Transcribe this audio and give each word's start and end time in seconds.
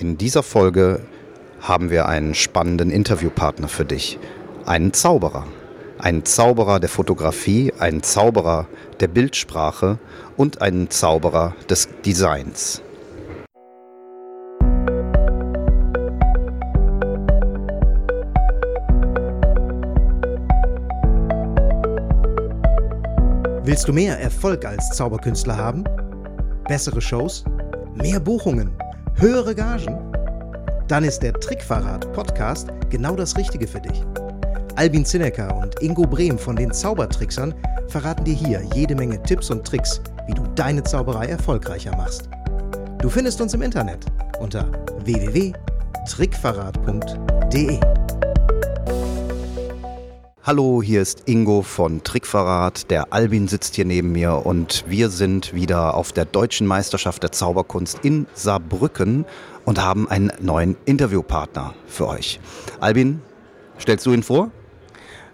In 0.00 0.18
dieser 0.18 0.42
Folge 0.42 1.02
haben 1.60 1.88
wir 1.88 2.06
einen 2.06 2.34
spannenden 2.34 2.90
Interviewpartner 2.90 3.68
für 3.68 3.84
dich. 3.84 4.18
Einen 4.66 4.92
Zauberer. 4.92 5.46
Einen 5.98 6.24
Zauberer 6.24 6.80
der 6.80 6.88
Fotografie, 6.88 7.72
einen 7.78 8.02
Zauberer 8.02 8.66
der 8.98 9.06
Bildsprache 9.06 9.98
und 10.36 10.60
einen 10.60 10.90
Zauberer 10.90 11.54
des 11.70 11.88
Designs. 12.04 12.82
Willst 23.62 23.86
du 23.86 23.92
mehr 23.92 24.18
Erfolg 24.18 24.64
als 24.64 24.90
Zauberkünstler 24.90 25.56
haben? 25.56 25.84
Bessere 26.66 27.00
Shows? 27.00 27.44
Mehr 27.94 28.18
Buchungen? 28.18 28.76
Höhere 29.16 29.54
Gagen? 29.54 29.96
Dann 30.88 31.04
ist 31.04 31.20
der 31.20 31.34
Trickverrat 31.34 32.12
Podcast 32.12 32.68
genau 32.90 33.14
das 33.14 33.36
Richtige 33.36 33.64
für 33.66 33.80
dich. 33.80 34.02
Albin 34.74 35.04
Zinecker 35.04 35.56
und 35.56 35.80
Ingo 35.80 36.02
Brehm 36.02 36.36
von 36.36 36.56
den 36.56 36.72
Zaubertricksern 36.72 37.54
verraten 37.88 38.24
dir 38.24 38.34
hier 38.34 38.60
jede 38.74 38.96
Menge 38.96 39.22
Tipps 39.22 39.50
und 39.50 39.64
Tricks, 39.64 40.00
wie 40.26 40.34
du 40.34 40.42
deine 40.56 40.82
Zauberei 40.82 41.26
erfolgreicher 41.26 41.96
machst. 41.96 42.28
Du 42.98 43.08
findest 43.08 43.40
uns 43.40 43.54
im 43.54 43.62
Internet 43.62 44.04
unter 44.40 44.66
www.trickverrat.de. 45.04 48.03
Hallo, 50.46 50.82
hier 50.82 51.00
ist 51.00 51.22
Ingo 51.24 51.62
von 51.62 52.02
Trickverrat. 52.02 52.90
Der 52.90 53.14
Albin 53.14 53.48
sitzt 53.48 53.76
hier 53.76 53.86
neben 53.86 54.12
mir 54.12 54.44
und 54.44 54.84
wir 54.86 55.08
sind 55.08 55.54
wieder 55.54 55.94
auf 55.94 56.12
der 56.12 56.26
Deutschen 56.26 56.66
Meisterschaft 56.66 57.22
der 57.22 57.32
Zauberkunst 57.32 58.00
in 58.02 58.26
Saarbrücken 58.34 59.24
und 59.64 59.80
haben 59.80 60.06
einen 60.06 60.30
neuen 60.40 60.76
Interviewpartner 60.84 61.72
für 61.86 62.08
euch. 62.08 62.40
Albin, 62.78 63.22
stellst 63.80 64.04
du 64.04 64.12
ihn 64.12 64.22
vor? 64.22 64.50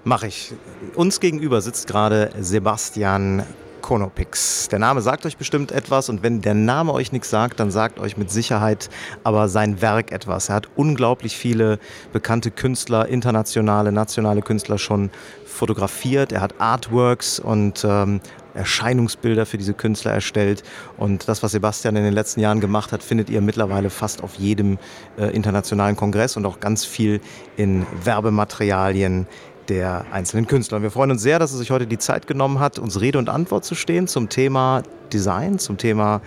Mach 0.05 0.23
ich. 0.23 0.53
Uns 0.95 1.19
gegenüber 1.19 1.61
sitzt 1.61 1.89
gerade 1.89 2.31
Sebastian 2.39 3.43
Konopix. 3.81 4.69
Der 4.69 4.79
Name 4.79 5.01
sagt 5.01 5.27
euch 5.27 5.37
bestimmt 5.37 5.73
etwas 5.73 6.09
und 6.09 6.23
wenn 6.23 6.41
der 6.41 6.55
Name 6.55 6.93
euch 6.93 7.13
nichts 7.13 7.31
sagt, 7.31 7.59
dann 7.59 7.71
sagt 7.71 7.99
euch 7.99 8.17
mit 8.17 8.31
Sicherheit 8.31 8.89
aber 9.25 9.49
sein 9.49 9.81
Werk 9.83 10.13
etwas. 10.13 10.49
Er 10.49 10.55
hat 10.55 10.69
unglaublich 10.77 11.37
viele 11.37 11.79
bekannte 12.13 12.51
Künstler, 12.51 13.09
internationale, 13.09 13.93
nationale 13.93 14.43
Künstler 14.43 14.79
schon 14.79 15.11
fotografiert. 15.45 16.33
Er 16.33 16.41
hat 16.41 16.61
Artworks 16.61 17.41
und 17.41 17.85
ähm, 17.85 18.21
Erscheinungsbilder 18.55 19.47
für 19.47 19.59
diese 19.59 19.75
Künstler 19.75 20.13
erstellt. 20.13 20.63
Und 20.97 21.29
das, 21.29 21.43
was 21.43 21.53
Sebastian 21.53 21.97
in 21.97 22.05
den 22.05 22.15
letzten 22.15 22.41
Jahren 22.41 22.61
gemacht 22.61 22.93
hat, 22.93 23.03
findet 23.03 23.31
ihr 23.31 23.41
mittlerweile 23.41 23.91
fast 23.91 24.23
auf 24.23 24.35
jedem 24.35 24.79
äh, 25.19 25.27
internationalen 25.35 25.97
Kongress 25.97 26.37
und 26.37 26.47
auch 26.47 26.61
ganz 26.61 26.85
viel 26.85 27.21
in 27.57 27.87
Werbematerialien 28.05 29.27
der 29.71 30.05
einzelnen 30.11 30.49
Künstler. 30.49 30.83
Wir 30.83 30.91
freuen 30.91 31.13
uns 31.13 31.23
sehr, 31.23 31.39
dass 31.39 31.53
er 31.53 31.59
sich 31.59 31.71
heute 31.71 31.87
die 31.87 31.97
Zeit 31.97 32.27
genommen 32.27 32.59
hat, 32.59 32.81
uns 32.81 33.01
Rede 33.01 33.19
und 33.19 33.29
Antwort 33.29 33.65
zu 33.65 33.77
stehen 33.77 34.09
zum 34.09 34.29
Thema 34.29 34.83
Design, 35.13 35.61
zum 35.61 35.79
Thema 35.79 36.21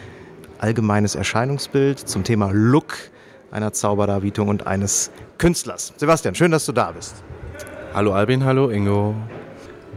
allgemeines 0.59 1.15
Erscheinungsbild, 1.15 1.99
zum 1.99 2.23
Thema 2.23 2.51
Look 2.53 2.95
einer 3.51 3.73
Zauberdarbietung 3.73 4.47
und 4.47 4.65
eines 4.65 5.11
Künstlers. 5.37 5.93
Sebastian, 5.97 6.35
schön, 6.35 6.51
dass 6.51 6.65
du 6.65 6.71
da 6.71 6.91
bist. 6.91 7.15
Hallo 7.93 8.13
Albin, 8.13 8.45
hallo 8.45 8.69
Ingo. 8.69 9.13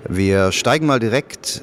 Wir 0.09 0.51
steigen 0.51 0.87
mal 0.87 0.99
direkt 0.99 1.63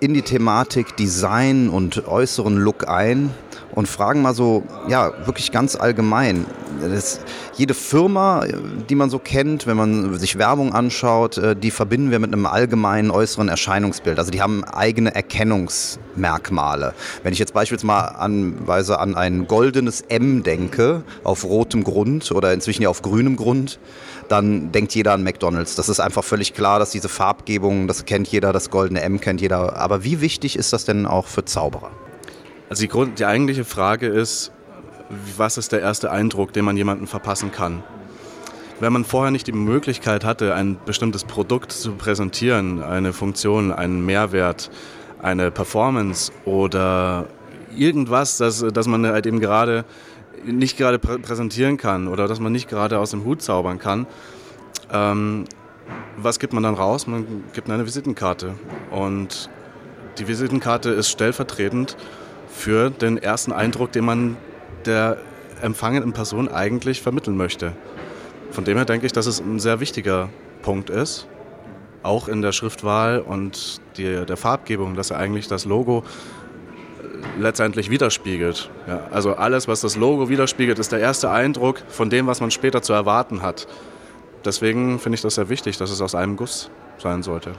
in 0.00 0.14
die 0.14 0.22
Thematik 0.22 0.96
Design 0.96 1.68
und 1.68 2.08
äußeren 2.08 2.56
Look 2.56 2.88
ein 2.88 3.30
und 3.72 3.88
fragen 3.88 4.22
mal 4.22 4.34
so, 4.34 4.64
ja, 4.88 5.12
wirklich 5.26 5.52
ganz 5.52 5.76
allgemein. 5.76 6.46
Das, 6.80 7.20
jede 7.56 7.74
Firma, 7.74 8.44
die 8.88 8.94
man 8.94 9.10
so 9.10 9.18
kennt, 9.18 9.66
wenn 9.66 9.76
man 9.76 10.18
sich 10.18 10.38
Werbung 10.38 10.72
anschaut, 10.72 11.38
äh, 11.38 11.54
die 11.54 11.70
verbinden 11.70 12.10
wir 12.10 12.18
mit 12.18 12.32
einem 12.32 12.46
allgemeinen 12.46 13.10
äußeren 13.10 13.48
Erscheinungsbild. 13.48 14.18
Also 14.18 14.30
die 14.30 14.40
haben 14.40 14.64
eigene 14.64 15.14
Erkennungsmerkmale. 15.14 16.94
Wenn 17.22 17.32
ich 17.32 17.38
jetzt 17.38 17.52
beispielsweise 17.52 18.98
an 18.98 19.14
ein 19.14 19.46
goldenes 19.46 20.02
M 20.02 20.42
denke, 20.42 21.02
auf 21.22 21.44
rotem 21.44 21.84
Grund 21.84 22.32
oder 22.32 22.52
inzwischen 22.52 22.82
ja 22.82 22.88
auf 22.88 23.02
grünem 23.02 23.36
Grund, 23.36 23.78
dann 24.28 24.72
denkt 24.72 24.94
jeder 24.94 25.12
an 25.12 25.22
McDonald's. 25.22 25.74
Das 25.74 25.88
ist 25.88 26.00
einfach 26.00 26.24
völlig 26.24 26.54
klar, 26.54 26.78
dass 26.78 26.90
diese 26.90 27.08
Farbgebung, 27.08 27.88
das 27.88 28.04
kennt 28.04 28.28
jeder, 28.28 28.52
das 28.52 28.70
goldene 28.70 29.02
M 29.02 29.20
kennt 29.20 29.40
jeder. 29.40 29.76
Aber 29.76 30.04
wie 30.04 30.20
wichtig 30.20 30.56
ist 30.56 30.72
das 30.72 30.84
denn 30.84 31.06
auch 31.06 31.26
für 31.26 31.44
Zauberer? 31.44 31.90
Also 32.70 32.82
die, 32.82 32.88
Grund, 32.88 33.18
die 33.18 33.26
eigentliche 33.26 33.64
Frage 33.64 34.06
ist, 34.06 34.52
was 35.36 35.58
ist 35.58 35.72
der 35.72 35.80
erste 35.80 36.12
Eindruck, 36.12 36.52
den 36.52 36.64
man 36.64 36.76
jemandem 36.76 37.08
verpassen 37.08 37.50
kann? 37.50 37.82
Wenn 38.78 38.92
man 38.92 39.04
vorher 39.04 39.32
nicht 39.32 39.48
die 39.48 39.52
Möglichkeit 39.52 40.24
hatte, 40.24 40.54
ein 40.54 40.78
bestimmtes 40.86 41.24
Produkt 41.24 41.72
zu 41.72 41.96
präsentieren, 41.96 42.80
eine 42.80 43.12
Funktion, 43.12 43.72
einen 43.72 44.06
Mehrwert, 44.06 44.70
eine 45.20 45.50
Performance 45.50 46.30
oder 46.44 47.26
irgendwas, 47.76 48.38
das, 48.38 48.64
das 48.72 48.86
man 48.86 49.04
halt 49.04 49.26
eben 49.26 49.40
gerade 49.40 49.84
nicht 50.44 50.78
gerade 50.78 51.00
prä 51.00 51.18
präsentieren 51.18 51.76
kann 51.76 52.06
oder 52.06 52.28
dass 52.28 52.38
man 52.38 52.52
nicht 52.52 52.68
gerade 52.68 53.00
aus 53.00 53.10
dem 53.10 53.24
Hut 53.24 53.42
zaubern 53.42 53.80
kann, 53.80 54.06
ähm, 54.92 55.44
was 56.16 56.38
gibt 56.38 56.52
man 56.52 56.62
dann 56.62 56.74
raus? 56.74 57.08
Man 57.08 57.42
gibt 57.52 57.68
eine 57.68 57.84
Visitenkarte. 57.84 58.54
Und 58.92 59.50
die 60.18 60.28
Visitenkarte 60.28 60.90
ist 60.90 61.08
stellvertretend 61.08 61.96
für 62.50 62.90
den 62.90 63.18
ersten 63.18 63.52
Eindruck, 63.52 63.92
den 63.92 64.04
man 64.04 64.36
der 64.86 65.18
empfangenen 65.62 66.12
Person 66.12 66.48
eigentlich 66.48 67.02
vermitteln 67.02 67.36
möchte. 67.36 67.72
Von 68.50 68.64
dem 68.64 68.76
her 68.76 68.84
denke 68.84 69.06
ich, 69.06 69.12
dass 69.12 69.26
es 69.26 69.40
ein 69.40 69.60
sehr 69.60 69.80
wichtiger 69.80 70.28
Punkt 70.62 70.90
ist, 70.90 71.26
auch 72.02 72.28
in 72.28 72.42
der 72.42 72.52
Schriftwahl 72.52 73.20
und 73.20 73.80
die, 73.96 74.24
der 74.26 74.36
Farbgebung, 74.36 74.96
dass 74.96 75.10
er 75.10 75.18
eigentlich 75.18 75.48
das 75.48 75.64
Logo 75.64 76.04
letztendlich 77.38 77.90
widerspiegelt. 77.90 78.70
Ja, 78.86 79.08
also 79.10 79.34
alles, 79.34 79.68
was 79.68 79.80
das 79.82 79.96
Logo 79.96 80.28
widerspiegelt, 80.28 80.78
ist 80.78 80.92
der 80.92 81.00
erste 81.00 81.30
Eindruck 81.30 81.82
von 81.88 82.10
dem, 82.10 82.26
was 82.26 82.40
man 82.40 82.50
später 82.50 82.82
zu 82.82 82.92
erwarten 82.92 83.42
hat. 83.42 83.66
Deswegen 84.44 84.98
finde 84.98 85.16
ich 85.16 85.22
das 85.22 85.34
sehr 85.34 85.48
wichtig, 85.48 85.76
dass 85.76 85.90
es 85.90 86.00
aus 86.00 86.14
einem 86.14 86.36
Guss 86.36 86.70
sein 86.98 87.22
sollte. 87.22 87.52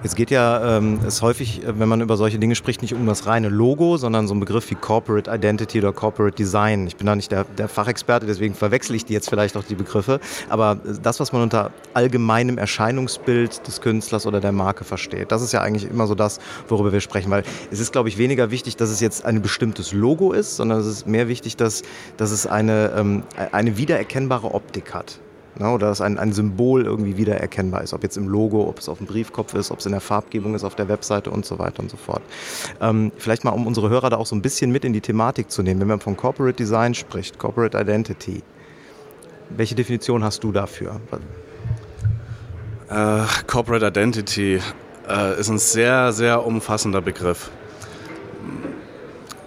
Jetzt 0.00 0.14
geht 0.14 0.30
ja 0.30 0.76
ähm, 0.76 1.00
es 1.04 1.22
häufig, 1.22 1.64
äh, 1.64 1.76
wenn 1.76 1.88
man 1.88 2.00
über 2.00 2.16
solche 2.16 2.38
Dinge 2.38 2.54
spricht, 2.54 2.82
nicht 2.82 2.94
um 2.94 3.04
das 3.04 3.26
reine 3.26 3.48
Logo, 3.48 3.96
sondern 3.96 4.28
so 4.28 4.34
ein 4.34 4.38
Begriff 4.38 4.70
wie 4.70 4.76
Corporate 4.76 5.28
Identity 5.28 5.80
oder 5.80 5.92
Corporate 5.92 6.36
Design. 6.36 6.86
Ich 6.86 6.96
bin 6.96 7.08
da 7.08 7.16
nicht 7.16 7.32
der, 7.32 7.42
der 7.42 7.68
Fachexperte, 7.68 8.24
deswegen 8.24 8.54
verwechsel 8.54 8.94
ich 8.94 9.04
die 9.04 9.12
jetzt 9.12 9.28
vielleicht 9.28 9.56
auch 9.56 9.64
die 9.64 9.74
Begriffe. 9.74 10.20
Aber 10.48 10.76
das, 11.02 11.18
was 11.18 11.32
man 11.32 11.42
unter 11.42 11.72
allgemeinem 11.94 12.58
Erscheinungsbild 12.58 13.66
des 13.66 13.80
Künstlers 13.80 14.24
oder 14.24 14.40
der 14.40 14.52
Marke 14.52 14.84
versteht, 14.84 15.32
das 15.32 15.42
ist 15.42 15.52
ja 15.52 15.62
eigentlich 15.62 15.90
immer 15.90 16.06
so 16.06 16.14
das, 16.14 16.38
worüber 16.68 16.92
wir 16.92 17.00
sprechen. 17.00 17.32
Weil 17.32 17.42
es 17.72 17.80
ist, 17.80 17.90
glaube 17.90 18.08
ich, 18.08 18.18
weniger 18.18 18.52
wichtig, 18.52 18.76
dass 18.76 18.90
es 18.90 19.00
jetzt 19.00 19.24
ein 19.24 19.42
bestimmtes 19.42 19.92
Logo 19.92 20.30
ist, 20.30 20.54
sondern 20.54 20.78
es 20.78 20.86
ist 20.86 21.08
mehr 21.08 21.26
wichtig, 21.26 21.56
dass, 21.56 21.82
dass 22.16 22.30
es 22.30 22.46
eine, 22.46 22.92
ähm, 22.96 23.24
eine 23.50 23.76
wiedererkennbare 23.76 24.54
Optik 24.54 24.94
hat. 24.94 25.18
Ne, 25.56 25.68
oder 25.70 25.88
dass 25.88 26.00
ein, 26.00 26.18
ein 26.18 26.32
Symbol 26.32 26.84
irgendwie 26.84 27.16
wiedererkennbar 27.16 27.82
ist, 27.82 27.92
ob 27.92 28.02
jetzt 28.02 28.16
im 28.16 28.28
Logo, 28.28 28.68
ob 28.68 28.78
es 28.78 28.88
auf 28.88 28.98
dem 28.98 29.06
Briefkopf 29.06 29.54
ist, 29.54 29.70
ob 29.70 29.80
es 29.80 29.86
in 29.86 29.92
der 29.92 30.00
Farbgebung 30.00 30.54
ist, 30.54 30.62
auf 30.62 30.76
der 30.76 30.88
Webseite 30.88 31.30
und 31.30 31.44
so 31.44 31.58
weiter 31.58 31.80
und 31.80 31.90
so 31.90 31.96
fort. 31.96 32.22
Ähm, 32.80 33.10
vielleicht 33.16 33.44
mal, 33.44 33.50
um 33.50 33.66
unsere 33.66 33.88
Hörer 33.88 34.10
da 34.10 34.18
auch 34.18 34.26
so 34.26 34.36
ein 34.36 34.42
bisschen 34.42 34.70
mit 34.70 34.84
in 34.84 34.92
die 34.92 35.00
Thematik 35.00 35.50
zu 35.50 35.62
nehmen, 35.62 35.80
wenn 35.80 35.88
man 35.88 36.00
von 36.00 36.16
Corporate 36.16 36.54
Design 36.54 36.94
spricht, 36.94 37.38
Corporate 37.38 37.76
Identity, 37.76 38.42
welche 39.50 39.74
Definition 39.74 40.22
hast 40.22 40.44
du 40.44 40.52
dafür? 40.52 41.00
Uh, 42.90 43.24
Corporate 43.46 43.86
Identity 43.86 44.60
uh, 45.08 45.40
ist 45.40 45.48
ein 45.48 45.58
sehr, 45.58 46.12
sehr 46.12 46.46
umfassender 46.46 47.00
Begriff. 47.00 47.50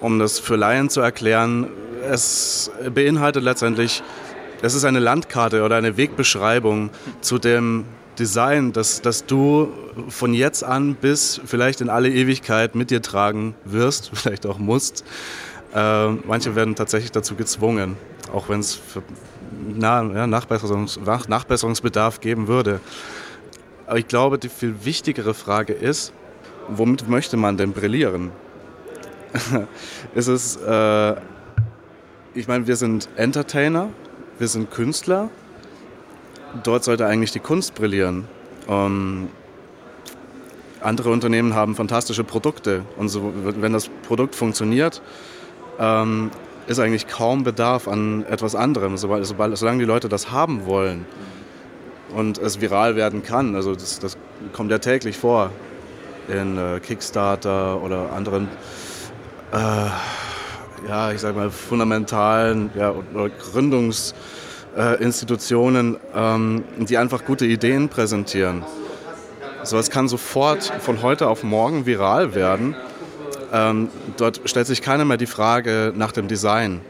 Um 0.01 0.19
das 0.19 0.39
für 0.39 0.55
Laien 0.55 0.89
zu 0.89 1.01
erklären, 1.01 1.69
es 2.09 2.71
beinhaltet 2.93 3.43
letztendlich 3.43 4.03
das 4.61 4.73
ist 4.73 4.85
eine 4.85 4.99
Landkarte 4.99 5.63
oder 5.63 5.75
eine 5.75 5.97
Wegbeschreibung 5.97 6.89
zu 7.21 7.39
dem 7.39 7.85
Design, 8.19 8.73
das, 8.73 9.01
das 9.01 9.25
du 9.25 9.71
von 10.09 10.33
jetzt 10.33 10.63
an 10.63 10.95
bis 10.95 11.41
vielleicht 11.45 11.81
in 11.81 11.89
alle 11.89 12.09
Ewigkeit 12.09 12.75
mit 12.75 12.91
dir 12.91 13.01
tragen 13.01 13.55
wirst, 13.65 14.11
vielleicht 14.13 14.45
auch 14.45 14.59
musst. 14.59 15.03
Äh, 15.73 16.09
manche 16.09 16.55
werden 16.55 16.75
tatsächlich 16.75 17.11
dazu 17.11 17.35
gezwungen, 17.35 17.97
auch 18.33 18.49
wenn 18.49 18.59
es 18.59 18.79
na, 19.73 20.03
ja, 20.03 20.27
Nachbesserungs, 20.27 20.99
Nachbesserungsbedarf 21.27 22.19
geben 22.19 22.47
würde. 22.47 22.79
Aber 23.87 23.99
ich 23.99 24.07
glaube, 24.07 24.37
die 24.37 24.49
viel 24.49 24.75
wichtigere 24.83 25.33
Frage 25.33 25.73
ist, 25.73 26.13
womit 26.67 27.09
möchte 27.09 27.37
man 27.37 27.57
denn 27.57 27.73
brillieren? 27.73 28.31
ist 30.15 30.27
es, 30.27 30.57
äh, 30.57 31.15
ich 32.33 32.47
meine, 32.47 32.67
wir 32.67 32.75
sind 32.75 33.09
Entertainer, 33.15 33.89
wir 34.41 34.47
sind 34.47 34.71
Künstler. 34.71 35.29
Dort 36.63 36.83
sollte 36.83 37.05
eigentlich 37.05 37.31
die 37.31 37.39
Kunst 37.39 37.75
brillieren. 37.75 38.27
Ähm, 38.67 39.29
andere 40.81 41.11
Unternehmen 41.11 41.53
haben 41.53 41.75
fantastische 41.75 42.23
Produkte 42.23 42.83
und 42.97 43.09
so, 43.09 43.33
wenn 43.35 43.71
das 43.71 43.89
Produkt 44.07 44.33
funktioniert, 44.33 45.03
ähm, 45.79 46.31
ist 46.65 46.79
eigentlich 46.79 47.07
kaum 47.07 47.43
Bedarf 47.43 47.87
an 47.87 48.25
etwas 48.25 48.55
anderem, 48.55 48.97
sobald, 48.97 49.27
sobald, 49.27 49.55
solange 49.57 49.77
die 49.77 49.85
Leute 49.85 50.09
das 50.09 50.31
haben 50.31 50.65
wollen 50.65 51.05
und 52.15 52.39
es 52.39 52.59
viral 52.59 52.95
werden 52.95 53.21
kann. 53.21 53.55
Also 53.55 53.75
das, 53.75 53.99
das 53.99 54.17
kommt 54.53 54.71
ja 54.71 54.79
täglich 54.79 55.17
vor 55.17 55.51
in 56.27 56.57
äh, 56.57 56.79
Kickstarter 56.79 57.79
oder 57.83 58.11
anderen, 58.11 58.47
äh, 59.51 59.89
ja, 60.87 61.11
ich 61.11 61.19
sag 61.21 61.35
mal, 61.35 61.51
fundamentalen 61.51 62.71
ja, 62.75 62.95
Gründungsinstitutionen, 63.51 65.97
ähm, 66.15 66.63
die 66.77 66.97
einfach 66.97 67.25
gute 67.25 67.45
Ideen 67.45 67.89
präsentieren. 67.89 68.63
So 69.63 69.75
etwas 69.75 69.91
kann 69.91 70.07
sofort 70.07 70.63
von 70.79 71.03
heute 71.03 71.27
auf 71.27 71.43
morgen 71.43 71.85
viral 71.85 72.33
werden. 72.33 72.75
Ähm, 73.53 73.89
dort 74.17 74.41
stellt 74.45 74.65
sich 74.67 74.81
keiner 74.81 75.05
mehr 75.05 75.17
die 75.17 75.27
Frage 75.27 75.93
nach 75.95 76.11
dem 76.11 76.27
Design. 76.27 76.81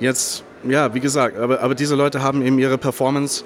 Jetzt, 0.00 0.42
ja, 0.64 0.94
wie 0.94 1.00
gesagt, 1.00 1.38
aber, 1.38 1.60
aber 1.60 1.74
diese 1.74 1.94
Leute 1.94 2.22
haben 2.22 2.40
eben 2.42 2.58
ihre 2.58 2.78
Performance 2.78 3.44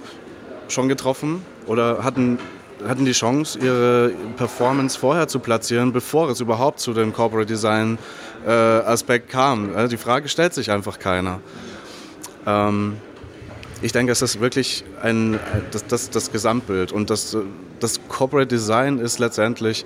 schon 0.69 0.89
getroffen 0.89 1.45
oder 1.67 2.05
hatten, 2.05 2.39
hatten 2.87 3.05
die 3.05 3.13
Chance, 3.13 3.59
ihre 3.59 4.13
Performance 4.37 4.99
vorher 4.99 5.29
zu 5.29 5.39
platzieren, 5.39 5.93
bevor 5.93 6.31
es 6.31 6.41
überhaupt 6.41 6.81
zu 6.81 6.93
dem 6.93 7.13
Corporate 7.13 7.47
Design 7.47 7.99
äh, 8.47 8.51
Aspekt 8.51 9.29
kam. 9.29 9.89
Die 9.89 9.97
Frage 9.97 10.29
stellt 10.29 10.55
sich 10.55 10.71
einfach 10.71 10.99
keiner. 10.99 11.41
Ähm, 12.47 12.97
ich 13.83 13.93
denke, 13.93 14.13
es 14.13 14.23
ist 14.23 14.41
wirklich 14.41 14.85
ein, 15.03 15.39
das, 15.71 15.87
das, 15.87 16.11
das 16.11 16.33
Gesamtbild 16.33 16.93
und 16.93 17.11
das, 17.11 17.37
das 17.81 18.01
Corporate 18.09 18.47
Design 18.47 18.99
ist 18.99 19.19
letztendlich, 19.19 19.85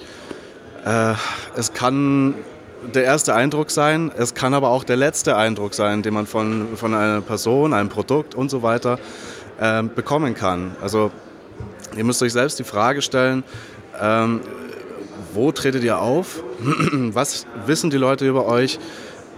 äh, 0.84 1.14
es 1.56 1.72
kann 1.72 2.34
der 2.92 3.04
erste 3.04 3.34
Eindruck 3.34 3.70
sein, 3.70 4.10
es 4.16 4.34
kann 4.34 4.52
aber 4.52 4.70
auch 4.70 4.84
der 4.84 4.96
letzte 4.96 5.36
Eindruck 5.36 5.74
sein, 5.74 6.02
den 6.02 6.12
man 6.12 6.26
von, 6.26 6.76
von 6.76 6.92
einer 6.94 7.20
Person, 7.20 7.72
einem 7.72 7.88
Produkt 7.88 8.34
und 8.34 8.50
so 8.50 8.62
weiter 8.62 8.98
äh, 9.58 9.82
bekommen 9.82 10.34
kann. 10.34 10.76
Also 10.82 11.10
ihr 11.96 12.04
müsst 12.04 12.22
euch 12.22 12.32
selbst 12.32 12.58
die 12.58 12.64
Frage 12.64 13.02
stellen, 13.02 13.44
ähm, 14.00 14.40
wo 15.32 15.52
tretet 15.52 15.82
ihr 15.84 15.98
auf? 15.98 16.42
was 16.92 17.46
wissen 17.66 17.90
die 17.90 17.96
Leute 17.96 18.26
über 18.26 18.46
euch? 18.46 18.78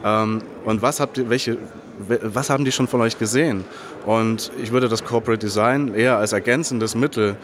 Ähm, 0.05 0.43
und 0.65 0.83
was, 0.83 1.01
habt 1.01 1.19
ihr, 1.19 1.31
welche, 1.31 1.59
was 1.99 2.51
haben 2.51 2.65
die 2.65 2.73
schon 2.73 2.87
von 2.87 3.01
euch 3.01 3.19
gesehen? 3.19 3.65
Und 4.05 4.53
ich 4.63 4.73
würde 4.73 4.89
das 4.89 5.05
Corporate 5.05 5.45
Design 5.45 5.95
eher 5.95 6.19
als 6.19 6.33
ergänzendes 6.33 6.95
Mittel, 6.95 7.37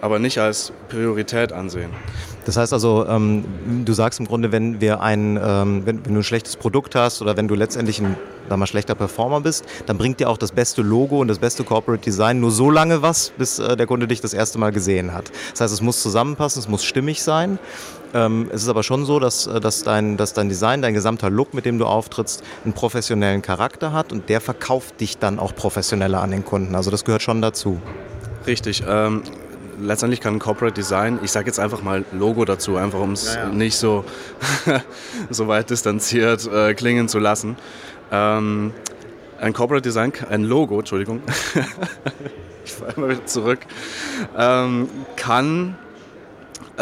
aber 0.00 0.18
nicht 0.18 0.38
als 0.38 0.72
Priorität 0.88 1.52
ansehen. 1.52 1.90
Das 2.48 2.56
heißt 2.56 2.72
also, 2.72 3.04
ähm, 3.06 3.44
du 3.84 3.92
sagst 3.92 4.20
im 4.20 4.26
Grunde, 4.26 4.50
wenn 4.52 4.80
wir 4.80 5.02
ein, 5.02 5.36
ähm, 5.36 5.82
wenn, 5.84 6.02
wenn, 6.06 6.14
du 6.14 6.20
ein 6.20 6.24
schlechtes 6.24 6.56
Produkt 6.56 6.94
hast 6.94 7.20
oder 7.20 7.36
wenn 7.36 7.46
du 7.46 7.54
letztendlich 7.54 8.00
ein 8.00 8.16
mal, 8.48 8.66
schlechter 8.66 8.94
Performer 8.94 9.42
bist, 9.42 9.66
dann 9.84 9.98
bringt 9.98 10.18
dir 10.18 10.30
auch 10.30 10.38
das 10.38 10.52
beste 10.52 10.80
Logo 10.80 11.20
und 11.20 11.28
das 11.28 11.40
beste 11.40 11.62
Corporate 11.62 12.02
Design 12.02 12.40
nur 12.40 12.50
so 12.50 12.70
lange 12.70 13.02
was, 13.02 13.34
bis 13.36 13.58
äh, 13.58 13.76
der 13.76 13.86
Kunde 13.86 14.08
dich 14.08 14.22
das 14.22 14.32
erste 14.32 14.58
Mal 14.58 14.72
gesehen 14.72 15.12
hat. 15.12 15.30
Das 15.50 15.60
heißt, 15.60 15.74
es 15.74 15.82
muss 15.82 16.00
zusammenpassen, 16.00 16.60
es 16.60 16.68
muss 16.68 16.84
stimmig 16.84 17.22
sein. 17.22 17.58
Ähm, 18.14 18.48
es 18.50 18.62
ist 18.62 18.70
aber 18.70 18.82
schon 18.82 19.04
so, 19.04 19.20
dass, 19.20 19.46
äh, 19.46 19.60
dass, 19.60 19.82
dein, 19.82 20.16
dass 20.16 20.32
dein 20.32 20.48
Design, 20.48 20.80
dein 20.80 20.94
gesamter 20.94 21.28
Look, 21.28 21.52
mit 21.52 21.66
dem 21.66 21.78
du 21.78 21.84
auftrittst, 21.84 22.42
einen 22.64 22.72
professionellen 22.72 23.42
Charakter 23.42 23.92
hat 23.92 24.10
und 24.10 24.30
der 24.30 24.40
verkauft 24.40 25.02
dich 25.02 25.18
dann 25.18 25.38
auch 25.38 25.54
professioneller 25.54 26.22
an 26.22 26.30
den 26.30 26.46
Kunden. 26.46 26.74
Also 26.74 26.90
das 26.90 27.04
gehört 27.04 27.20
schon 27.20 27.42
dazu. 27.42 27.78
Richtig. 28.46 28.82
Ähm, 28.88 29.22
letztendlich 29.80 30.20
kann 30.20 30.38
Corporate 30.38 30.74
Design, 30.74 31.18
ich 31.22 31.30
sage 31.30 31.46
jetzt 31.46 31.58
einfach 31.58 31.82
mal 31.82 32.04
Logo 32.12 32.44
dazu, 32.44 32.76
einfach 32.76 33.00
um 33.00 33.12
es 33.12 33.34
ja, 33.34 33.44
ja. 33.44 33.48
nicht 33.48 33.76
so, 33.76 34.04
so 35.30 35.48
weit 35.48 35.70
distanziert 35.70 36.46
äh, 36.46 36.74
klingen 36.74 37.08
zu 37.08 37.18
lassen. 37.18 37.56
Ähm, 38.10 38.72
ein 39.40 39.52
Corporate 39.52 39.82
Design, 39.82 40.12
ein 40.30 40.44
Logo, 40.44 40.78
Entschuldigung, 40.78 41.22
ich 42.64 42.72
fahre 42.72 43.00
mal 43.00 43.10
wieder 43.10 43.26
zurück, 43.26 43.60
ähm, 44.36 44.88
kann, 45.16 45.76
äh, 46.76 46.80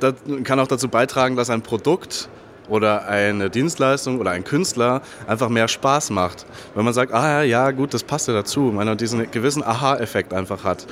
das, 0.00 0.14
kann 0.44 0.60
auch 0.60 0.68
dazu 0.68 0.88
beitragen, 0.88 1.36
dass 1.36 1.50
ein 1.50 1.62
Produkt 1.62 2.28
oder 2.68 3.06
eine 3.08 3.50
Dienstleistung 3.50 4.20
oder 4.20 4.30
ein 4.30 4.44
Künstler 4.44 5.02
einfach 5.26 5.48
mehr 5.48 5.68
Spaß 5.68 6.10
macht. 6.10 6.46
Wenn 6.74 6.84
man 6.84 6.94
sagt, 6.94 7.12
ah 7.12 7.42
ja, 7.42 7.70
gut, 7.72 7.92
das 7.92 8.02
passt 8.04 8.28
ja 8.28 8.34
dazu, 8.34 8.68
wenn 8.68 8.86
man 8.86 8.96
diesen 8.96 9.30
gewissen 9.30 9.62
Aha-Effekt 9.62 10.32
einfach 10.32 10.64
hat 10.64 10.86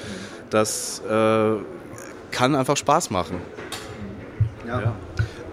das 0.52 1.02
äh, 1.08 1.54
kann 2.30 2.54
einfach 2.54 2.76
Spaß 2.76 3.10
machen. 3.10 3.38
Ja. 4.66 4.80
ja. 4.80 4.94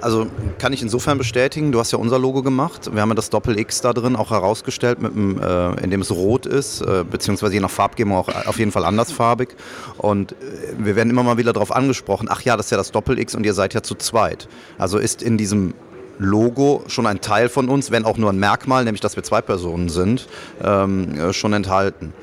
Also 0.01 0.27
kann 0.59 0.71
ich 0.71 0.81
insofern 0.81 1.17
bestätigen, 1.17 1.73
du 1.73 1.79
hast 1.79 1.91
ja 1.91 1.97
unser 1.97 2.19
Logo 2.19 2.41
gemacht. 2.41 2.89
Wir 2.93 3.01
haben 3.01 3.09
ja 3.09 3.15
das 3.15 3.29
Doppel-X 3.29 3.81
da 3.81 3.91
drin 3.91 4.15
auch 4.15 4.31
herausgestellt, 4.31 5.01
mit 5.01 5.13
dem, 5.13 5.41
äh, 5.41 5.83
in 5.83 5.89
dem 5.89 6.01
es 6.01 6.11
rot 6.11 6.45
ist, 6.45 6.81
äh, 6.81 7.03
beziehungsweise 7.09 7.55
je 7.55 7.59
nach 7.59 7.69
Farbgebung 7.69 8.15
auch 8.15 8.29
auf 8.45 8.59
jeden 8.59 8.71
Fall 8.71 8.85
andersfarbig. 8.85 9.49
Und 9.97 10.31
äh, 10.31 10.35
wir 10.77 10.95
werden 10.95 11.09
immer 11.09 11.23
mal 11.23 11.37
wieder 11.37 11.51
darauf 11.51 11.75
angesprochen, 11.75 12.27
ach 12.31 12.41
ja, 12.43 12.55
das 12.55 12.67
ist 12.67 12.71
ja 12.71 12.77
das 12.77 12.91
Doppel-X 12.91 13.35
und 13.35 13.45
ihr 13.45 13.53
seid 13.53 13.73
ja 13.73 13.83
zu 13.83 13.95
zweit. 13.95 14.47
Also 14.77 14.99
ist 14.99 15.21
in 15.21 15.37
diesem 15.37 15.73
Logo 16.17 16.83
schon 16.87 17.05
ein 17.05 17.19
Teil 17.19 17.49
von 17.49 17.67
uns, 17.67 17.91
wenn 17.91 18.05
auch 18.05 18.17
nur 18.17 18.29
ein 18.29 18.39
Merkmal, 18.39 18.85
nämlich 18.85 19.01
dass 19.01 19.17
wir 19.17 19.23
zwei 19.23 19.41
Personen 19.41 19.89
sind, 19.89 20.27
ähm, 20.63 21.19
äh, 21.19 21.33
schon 21.33 21.51
enthalten. 21.51 22.13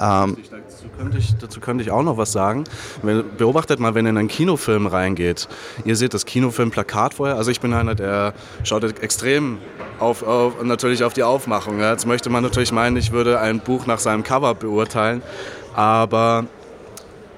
Ähm, 0.00 0.36
könnte 0.96 1.18
ich, 1.18 1.36
dazu 1.36 1.60
könnte 1.60 1.82
ich 1.82 1.90
auch 1.90 2.02
noch 2.02 2.16
was 2.16 2.32
sagen. 2.32 2.64
Beobachtet 3.36 3.80
mal, 3.80 3.94
wenn 3.94 4.06
ihr 4.06 4.10
in 4.10 4.18
einen 4.18 4.28
Kinofilm 4.28 4.86
reingeht. 4.86 5.48
Ihr 5.84 5.96
seht 5.96 6.14
das 6.14 6.26
Kinofilmplakat 6.26 7.14
vorher. 7.14 7.36
Also 7.36 7.50
ich 7.50 7.60
bin 7.60 7.72
einer, 7.72 7.94
der 7.94 8.34
schaut 8.64 8.84
extrem 9.02 9.58
auf, 9.98 10.22
auf, 10.22 10.62
natürlich 10.62 11.04
auf 11.04 11.12
die 11.12 11.22
Aufmachung. 11.22 11.80
Jetzt 11.80 12.06
möchte 12.06 12.30
man 12.30 12.42
natürlich 12.42 12.72
meinen, 12.72 12.96
ich 12.96 13.12
würde 13.12 13.40
ein 13.40 13.60
Buch 13.60 13.86
nach 13.86 13.98
seinem 13.98 14.22
Cover 14.22 14.54
beurteilen. 14.54 15.22
Aber 15.74 16.46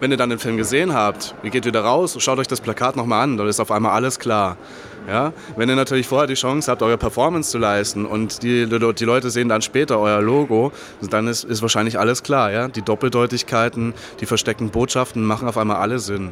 wenn 0.01 0.11
ihr 0.11 0.17
dann 0.17 0.31
den 0.31 0.39
Film 0.39 0.57
gesehen 0.57 0.95
habt, 0.95 1.35
ihr 1.43 1.51
geht 1.51 1.67
wieder 1.67 1.83
raus, 1.83 2.17
schaut 2.19 2.39
euch 2.39 2.49
das 2.49 2.61
Plakat 2.61 2.97
nochmal 2.97 3.23
an, 3.23 3.37
dann 3.37 3.47
ist 3.47 3.61
auf 3.61 3.71
einmal 3.71 3.93
alles 3.93 4.19
klar. 4.19 4.57
Ja? 5.07 5.33
Wenn 5.57 5.69
ihr 5.69 5.77
natürlich 5.77 6.07
vorher 6.07 6.27
die 6.27 6.35
Chance 6.35 6.71
habt, 6.71 6.83
eure 6.83 6.99
Performance 6.99 7.51
zu 7.51 7.59
leisten 7.59 8.07
und 8.07 8.43
die, 8.43 8.67
die 8.67 9.05
Leute 9.05 9.31
sehen 9.31 9.49
dann 9.49 9.63
später 9.63 9.99
euer 9.99 10.21
Logo, 10.21 10.73
dann 11.11 11.27
ist, 11.27 11.45
ist 11.45 11.63
wahrscheinlich 11.63 11.99
alles 11.99 12.23
klar. 12.23 12.53
Ja? 12.53 12.69
Die 12.69 12.83
Doppeldeutigkeiten, 12.83 13.95
die 14.21 14.27
versteckten 14.27 14.71
Botschaften 14.71 15.25
machen 15.25 15.49
auf 15.49 15.59
einmal 15.59 15.77
alle 15.77 15.99
Sinn. 15.99 16.31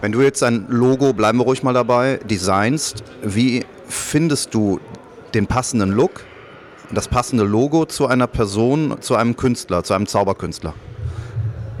Wenn 0.00 0.12
du 0.12 0.22
jetzt 0.22 0.42
ein 0.42 0.66
Logo, 0.68 1.12
bleiben 1.12 1.38
wir 1.38 1.44
ruhig 1.44 1.62
mal 1.62 1.74
dabei, 1.74 2.20
designst, 2.24 3.02
wie 3.22 3.64
findest 3.88 4.54
du 4.54 4.78
den 5.34 5.46
passenden 5.46 5.90
Look, 5.90 6.24
das 6.92 7.08
passende 7.08 7.44
Logo 7.44 7.84
zu 7.84 8.06
einer 8.06 8.28
Person, 8.28 8.96
zu 9.00 9.16
einem 9.16 9.36
Künstler, 9.36 9.82
zu 9.82 9.94
einem 9.94 10.06
Zauberkünstler? 10.06 10.74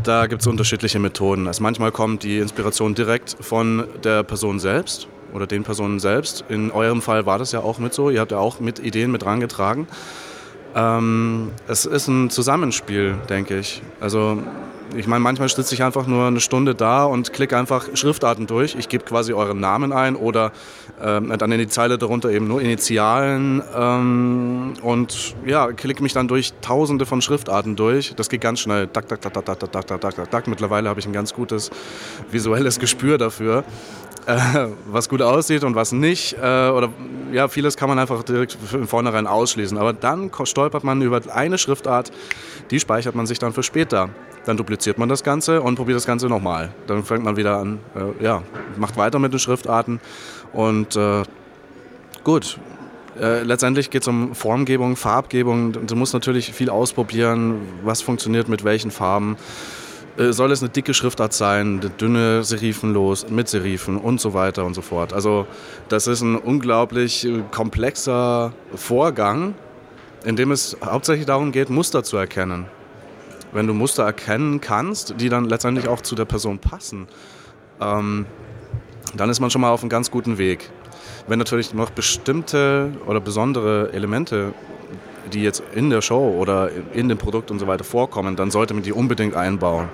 Da 0.02 0.26
gibt 0.26 0.42
es 0.42 0.48
unterschiedliche 0.48 0.98
Methoden. 0.98 1.46
Also 1.46 1.62
manchmal 1.62 1.92
kommt 1.92 2.22
die 2.22 2.38
Inspiration 2.38 2.94
direkt 2.94 3.36
von 3.40 3.84
der 4.02 4.22
Person 4.22 4.58
selbst 4.58 5.06
oder 5.32 5.46
den 5.46 5.64
Personen 5.64 6.00
selbst. 6.00 6.44
In 6.48 6.70
eurem 6.70 7.02
Fall 7.02 7.26
war 7.26 7.38
das 7.38 7.52
ja 7.52 7.60
auch 7.60 7.78
mit 7.78 7.94
so. 7.94 8.10
Ihr 8.10 8.20
habt 8.20 8.32
ja 8.32 8.38
auch 8.38 8.60
mit 8.60 8.78
Ideen 8.78 9.10
mit 9.10 9.24
rangetragen. 9.24 9.86
Ähm, 10.74 11.50
es 11.66 11.84
ist 11.86 12.08
ein 12.08 12.30
Zusammenspiel, 12.30 13.16
denke 13.28 13.58
ich. 13.58 13.82
Also 14.00 14.42
ich 14.96 15.06
meine, 15.06 15.20
manchmal 15.20 15.48
sitze 15.48 15.74
ich 15.74 15.82
einfach 15.82 16.06
nur 16.06 16.26
eine 16.26 16.40
Stunde 16.40 16.74
da 16.74 17.04
und 17.04 17.32
klicke 17.32 17.56
einfach 17.56 17.88
Schriftarten 17.94 18.46
durch. 18.46 18.74
Ich 18.74 18.88
gebe 18.88 19.04
quasi 19.04 19.32
euren 19.32 19.60
Namen 19.60 19.92
ein 19.92 20.16
oder 20.16 20.52
ähm, 21.02 21.32
dann 21.36 21.52
in 21.52 21.58
die 21.58 21.68
Zeile 21.68 21.98
darunter 21.98 22.30
eben 22.30 22.48
nur 22.48 22.60
Initialen 22.62 23.62
ähm, 23.76 24.74
und 24.82 25.34
ja, 25.44 25.72
klicke 25.72 26.02
mich 26.02 26.14
dann 26.14 26.26
durch 26.26 26.54
tausende 26.62 27.06
von 27.06 27.20
Schriftarten 27.20 27.76
durch. 27.76 28.14
Das 28.16 28.28
geht 28.28 28.40
ganz 28.40 28.60
schnell. 28.60 28.86
Tak, 28.88 29.08
tak, 29.08 29.20
tak, 29.20 29.34
tak, 29.34 29.44
tak, 29.44 29.86
tak, 29.86 30.00
tak, 30.00 30.30
tak. 30.30 30.48
Mittlerweile 30.48 30.88
habe 30.88 31.00
ich 31.00 31.06
ein 31.06 31.12
ganz 31.12 31.34
gutes 31.34 31.70
visuelles 32.30 32.78
Gespür 32.78 33.18
dafür 33.18 33.64
äh, 34.28 34.68
was 34.86 35.08
gut 35.08 35.22
aussieht 35.22 35.64
und 35.64 35.74
was 35.74 35.92
nicht. 35.92 36.34
Äh, 36.34 36.68
oder 36.68 36.90
ja, 37.32 37.48
vieles 37.48 37.76
kann 37.76 37.88
man 37.88 37.98
einfach 37.98 38.22
direkt 38.22 38.52
von 38.52 38.86
vornherein 38.86 39.26
ausschließen. 39.26 39.78
Aber 39.78 39.92
dann 39.92 40.30
stolpert 40.44 40.84
man 40.84 41.00
über 41.00 41.20
eine 41.32 41.56
Schriftart, 41.56 42.12
die 42.70 42.78
speichert 42.78 43.14
man 43.14 43.26
sich 43.26 43.38
dann 43.38 43.54
für 43.54 43.62
später. 43.62 44.10
Dann 44.44 44.56
dupliziert 44.56 44.98
man 44.98 45.08
das 45.08 45.24
Ganze 45.24 45.62
und 45.62 45.76
probiert 45.76 45.96
das 45.96 46.06
Ganze 46.06 46.26
nochmal. 46.26 46.72
Dann 46.86 47.04
fängt 47.04 47.24
man 47.24 47.36
wieder 47.36 47.56
an, 47.56 47.80
äh, 47.94 48.22
ja, 48.22 48.42
macht 48.76 48.96
weiter 48.96 49.18
mit 49.18 49.32
den 49.32 49.38
Schriftarten 49.38 50.00
und 50.52 50.94
äh, 50.96 51.22
gut. 52.22 52.58
Äh, 53.18 53.42
letztendlich 53.42 53.90
geht 53.90 54.02
es 54.02 54.08
um 54.08 54.34
Formgebung, 54.34 54.94
Farbgebung. 54.94 55.72
Du 55.72 55.96
musst 55.96 56.14
natürlich 56.14 56.52
viel 56.52 56.70
ausprobieren, 56.70 57.62
was 57.82 58.00
funktioniert 58.00 58.48
mit 58.48 58.62
welchen 58.62 58.90
Farben. 58.92 59.36
Äh, 60.18 60.32
soll 60.32 60.50
es 60.50 60.62
eine 60.62 60.70
dicke 60.70 60.94
Schriftart 60.94 61.32
sein, 61.32 61.80
dünne 62.00 62.42
Serifenlos, 62.42 63.28
mit 63.30 63.48
Serifen 63.48 63.96
und 63.96 64.20
so 64.20 64.34
weiter 64.34 64.64
und 64.64 64.74
so 64.74 64.82
fort. 64.82 65.12
Also 65.12 65.46
das 65.88 66.06
ist 66.06 66.22
ein 66.22 66.36
unglaublich 66.36 67.24
äh, 67.24 67.42
komplexer 67.52 68.52
Vorgang, 68.74 69.54
in 70.24 70.34
dem 70.34 70.50
es 70.50 70.76
hauptsächlich 70.84 71.26
darum 71.26 71.52
geht, 71.52 71.70
Muster 71.70 72.02
zu 72.02 72.16
erkennen. 72.16 72.66
Wenn 73.52 73.66
du 73.66 73.74
Muster 73.74 74.04
erkennen 74.04 74.60
kannst, 74.60 75.14
die 75.20 75.28
dann 75.28 75.44
letztendlich 75.44 75.88
auch 75.88 76.00
zu 76.00 76.16
der 76.16 76.24
Person 76.24 76.58
passen, 76.58 77.06
ähm, 77.80 78.26
dann 79.16 79.30
ist 79.30 79.40
man 79.40 79.50
schon 79.50 79.60
mal 79.60 79.70
auf 79.70 79.80
einem 79.82 79.88
ganz 79.88 80.10
guten 80.10 80.36
Weg. 80.36 80.70
Wenn 81.28 81.38
natürlich 81.38 81.72
noch 81.72 81.90
bestimmte 81.90 82.90
oder 83.06 83.20
besondere 83.20 83.92
Elemente, 83.92 84.52
die 85.28 85.42
jetzt 85.42 85.62
in 85.74 85.90
der 85.90 86.02
Show 86.02 86.36
oder 86.38 86.70
in 86.92 87.08
dem 87.08 87.18
Produkt 87.18 87.50
und 87.50 87.58
so 87.58 87.66
weiter 87.66 87.84
vorkommen, 87.84 88.36
dann 88.36 88.50
sollte 88.50 88.74
man 88.74 88.82
die 88.82 88.92
unbedingt 88.92 89.34
einbauen. 89.34 89.88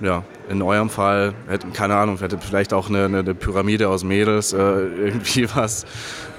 Ja, 0.00 0.24
in 0.48 0.62
eurem 0.62 0.88
Fall, 0.88 1.34
hätte, 1.46 1.68
keine 1.68 1.94
Ahnung, 1.94 2.18
hätte 2.18 2.38
vielleicht 2.38 2.72
auch 2.72 2.88
eine, 2.88 3.04
eine 3.04 3.34
Pyramide 3.34 3.90
aus 3.90 4.02
Mädels 4.02 4.54
äh, 4.54 4.56
irgendwie 4.56 5.46
was 5.54 5.84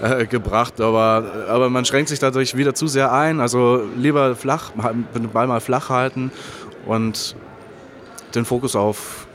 äh, 0.02 0.26
gebracht, 0.26 0.82
aber, 0.82 1.46
aber 1.48 1.70
man 1.70 1.86
schränkt 1.86 2.10
sich 2.10 2.18
dadurch 2.18 2.58
wieder 2.58 2.74
zu 2.74 2.88
sehr 2.88 3.12
ein. 3.12 3.40
Also 3.40 3.84
lieber 3.96 4.36
flach, 4.36 4.72
den 5.16 5.30
Ball 5.30 5.46
mal 5.46 5.62
flach 5.62 5.90
halten 5.90 6.32
und 6.88 7.36
den 8.34 8.46
Fokus 8.46 8.76
auf, 8.76 9.28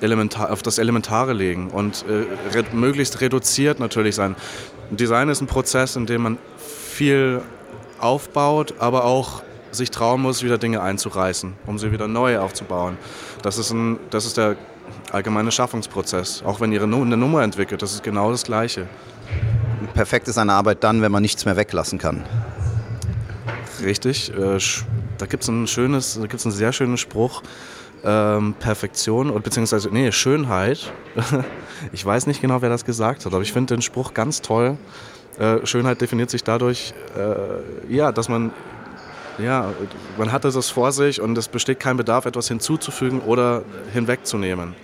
elementar, 0.00 0.50
auf 0.50 0.62
das 0.62 0.78
Elementare 0.78 1.34
legen 1.34 1.68
und 1.68 2.04
äh, 2.08 2.56
re 2.56 2.64
möglichst 2.72 3.20
reduziert 3.20 3.78
natürlich 3.78 4.14
sein. 4.14 4.36
Design 4.90 5.28
ist 5.28 5.42
ein 5.42 5.46
Prozess, 5.46 5.96
in 5.96 6.06
dem 6.06 6.22
man 6.22 6.38
viel 6.58 7.42
aufbaut, 8.00 8.74
aber 8.78 9.04
auch 9.04 9.42
sich 9.72 9.90
trauen 9.90 10.22
muss, 10.22 10.42
wieder 10.42 10.58
Dinge 10.58 10.80
einzureißen, 10.80 11.54
um 11.66 11.78
sie 11.78 11.92
wieder 11.92 12.08
neu 12.08 12.38
aufzubauen. 12.38 12.96
Das 13.42 13.58
ist, 13.58 13.70
ein, 13.70 13.98
das 14.10 14.24
ist 14.26 14.36
der 14.36 14.56
allgemeine 15.12 15.52
Schaffungsprozess. 15.52 16.42
Auch 16.44 16.60
wenn 16.60 16.72
ihr 16.72 16.82
eine 16.82 17.16
Nummer 17.16 17.42
entwickelt, 17.42 17.82
das 17.82 17.92
ist 17.92 18.02
genau 18.02 18.30
das 18.30 18.44
Gleiche. 18.44 18.86
Perfekt 19.94 20.28
ist 20.28 20.38
eine 20.38 20.52
Arbeit 20.52 20.84
dann, 20.84 21.02
wenn 21.02 21.12
man 21.12 21.22
nichts 21.22 21.44
mehr 21.44 21.56
weglassen 21.56 21.98
kann. 21.98 22.24
Richtig. 23.82 24.32
Äh, 24.36 24.58
da 25.18 25.26
gibt 25.26 25.42
es 25.42 25.48
ein 25.48 25.66
schönes, 25.66 26.18
da 26.20 26.26
gibt's 26.26 26.44
einen 26.44 26.54
sehr 26.54 26.72
schönen 26.72 26.96
Spruch. 26.96 27.42
Ähm, 28.04 28.54
Perfektion 28.58 29.30
oder 29.30 29.40
beziehungsweise 29.40 29.88
nee 29.90 30.12
Schönheit. 30.12 30.92
ich 31.92 32.04
weiß 32.04 32.26
nicht 32.26 32.40
genau, 32.40 32.62
wer 32.62 32.68
das 32.68 32.84
gesagt 32.84 33.24
hat, 33.24 33.32
aber 33.32 33.42
ich 33.42 33.52
finde 33.52 33.74
den 33.74 33.82
Spruch 33.82 34.14
ganz 34.14 34.42
toll. 34.42 34.76
Äh, 35.38 35.66
Schönheit 35.66 36.00
definiert 36.00 36.30
sich 36.30 36.44
dadurch, 36.44 36.94
äh, 37.16 37.94
ja, 37.94 38.12
dass 38.12 38.28
man 38.28 38.52
ja, 39.38 39.72
man 40.16 40.32
hatte 40.32 40.50
das 40.50 40.70
vor 40.70 40.92
sich 40.92 41.20
und 41.20 41.36
es 41.36 41.48
besteht 41.48 41.78
kein 41.78 41.98
Bedarf, 41.98 42.24
etwas 42.24 42.48
hinzuzufügen 42.48 43.20
oder 43.20 43.62
hinwegzunehmen. 43.92 44.74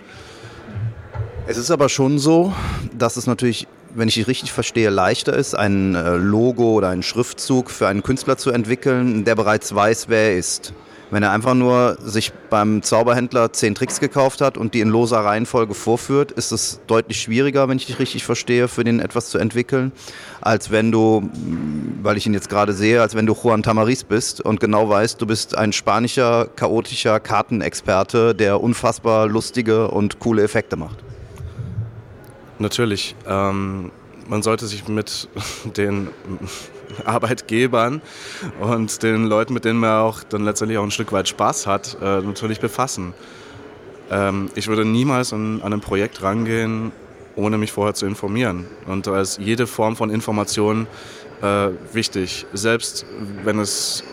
Es 1.47 1.57
ist 1.57 1.71
aber 1.71 1.89
schon 1.89 2.19
so, 2.19 2.53
dass 2.93 3.17
es 3.17 3.27
natürlich, 3.27 3.67
wenn 3.95 4.09
ich 4.09 4.15
dich 4.15 4.29
richtig 4.29 4.53
verstehe, 4.53 4.91
leichter 4.91 5.35
ist, 5.35 5.55
ein 5.55 5.95
äh, 5.95 6.17
Logo 6.17 6.73
oder 6.73 6.91
einen 6.91 7.03
Schriftzug 7.03 7.71
für 7.71 7.89
einen 7.89 8.03
Künstler 8.03 8.37
zu 8.37 8.51
entwickeln, 8.51 9.25
der 9.25 9.35
bereits 9.35 9.75
weiß, 9.75 10.09
wer 10.09 10.33
er 10.33 10.37
ist. 10.37 10.73
Wenn 11.13 11.23
er 11.23 11.31
einfach 11.31 11.53
nur 11.53 11.99
sich 12.03 12.33
beim 12.49 12.83
Zauberhändler 12.83 13.53
zehn 13.53 13.75
Tricks 13.75 14.01
gekauft 14.01 14.41
hat 14.41 14.57
und 14.57 14.73
die 14.73 14.81
in 14.81 14.89
loser 14.89 15.19
Reihenfolge 15.19 15.75
vorführt, 15.75 16.33
ist 16.33 16.53
es 16.53 16.81
deutlich 16.87 17.21
schwieriger, 17.21 17.69
wenn 17.69 17.77
ich 17.77 17.85
dich 17.85 17.99
richtig 17.99 18.25
verstehe, 18.25 18.67
für 18.67 18.83
den 18.83 18.99
etwas 18.99 19.29
zu 19.29 19.37
entwickeln, 19.37 19.93
als 20.41 20.71
wenn 20.71 20.91
du, 20.91 21.29
weil 22.03 22.17
ich 22.17 22.25
ihn 22.25 22.33
jetzt 22.33 22.49
gerade 22.49 22.73
sehe, 22.73 23.03
als 23.03 23.15
wenn 23.15 23.27
du 23.27 23.35
Juan 23.35 23.63
Tamariz 23.63 24.05
bist 24.05 24.41
und 24.41 24.59
genau 24.59 24.89
weißt, 24.89 25.21
du 25.21 25.27
bist 25.27 25.55
ein 25.55 25.75
spanischer, 25.75 26.47
chaotischer 26.57 27.21
Kartenexperte, 27.21 28.35
der 28.35 28.63
unfassbar 28.63 29.29
lustige 29.29 29.89
und 29.89 30.19
coole 30.19 30.43
Effekte 30.43 30.77
macht. 30.77 30.97
Natürlich. 32.59 33.15
Ähm, 33.29 33.91
man 34.29 34.43
sollte 34.43 34.67
sich 34.67 34.89
mit 34.89 35.29
den 35.77 36.09
Arbeitgebern 37.05 38.01
und 38.61 39.03
den 39.03 39.27
Leuten, 39.27 39.55
mit 39.55 39.65
denen 39.65 39.79
man 39.79 40.01
auch 40.01 40.23
dann 40.23 40.45
letztendlich 40.45 40.79
auch 40.79 40.85
ein 40.85 40.91
Stück 40.91 41.13
weit 41.13 41.29
Spaß 41.29 41.67
hat, 41.67 41.97
äh, 42.01 42.21
natürlich 42.21 42.61
befassen. 42.61 43.15
Ähm, 44.11 44.51
ich 44.55 44.69
würde 44.69 44.85
niemals 44.85 45.33
an, 45.33 45.63
an 45.63 45.73
ein 45.73 45.81
Projekt 45.81 46.23
rangehen, 46.23 46.93
ohne 47.37 47.59
mich 47.59 47.73
vorher 47.73 47.95
zu 47.95 48.07
informieren. 48.07 48.67
Und 48.87 49.07
da 49.07 49.21
ist 49.21 49.39
jede 49.39 49.67
Form 49.67 49.97
von 49.97 50.11
Information 50.11 50.87
äh, 51.41 51.69
wichtig, 51.93 52.47
selbst 52.53 53.07
wenn 53.45 53.59
es 53.59 54.05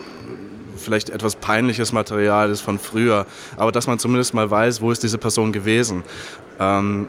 vielleicht 0.76 1.10
etwas 1.10 1.36
peinliches 1.36 1.92
Material 1.92 2.50
ist 2.50 2.62
von 2.62 2.78
früher, 2.78 3.26
aber 3.56 3.70
dass 3.70 3.86
man 3.86 3.98
zumindest 3.98 4.34
mal 4.34 4.50
weiß, 4.50 4.80
wo 4.80 4.90
ist 4.90 5.02
diese 5.02 5.18
Person 5.18 5.52
gewesen. 5.52 6.02
Ähm, 6.58 7.08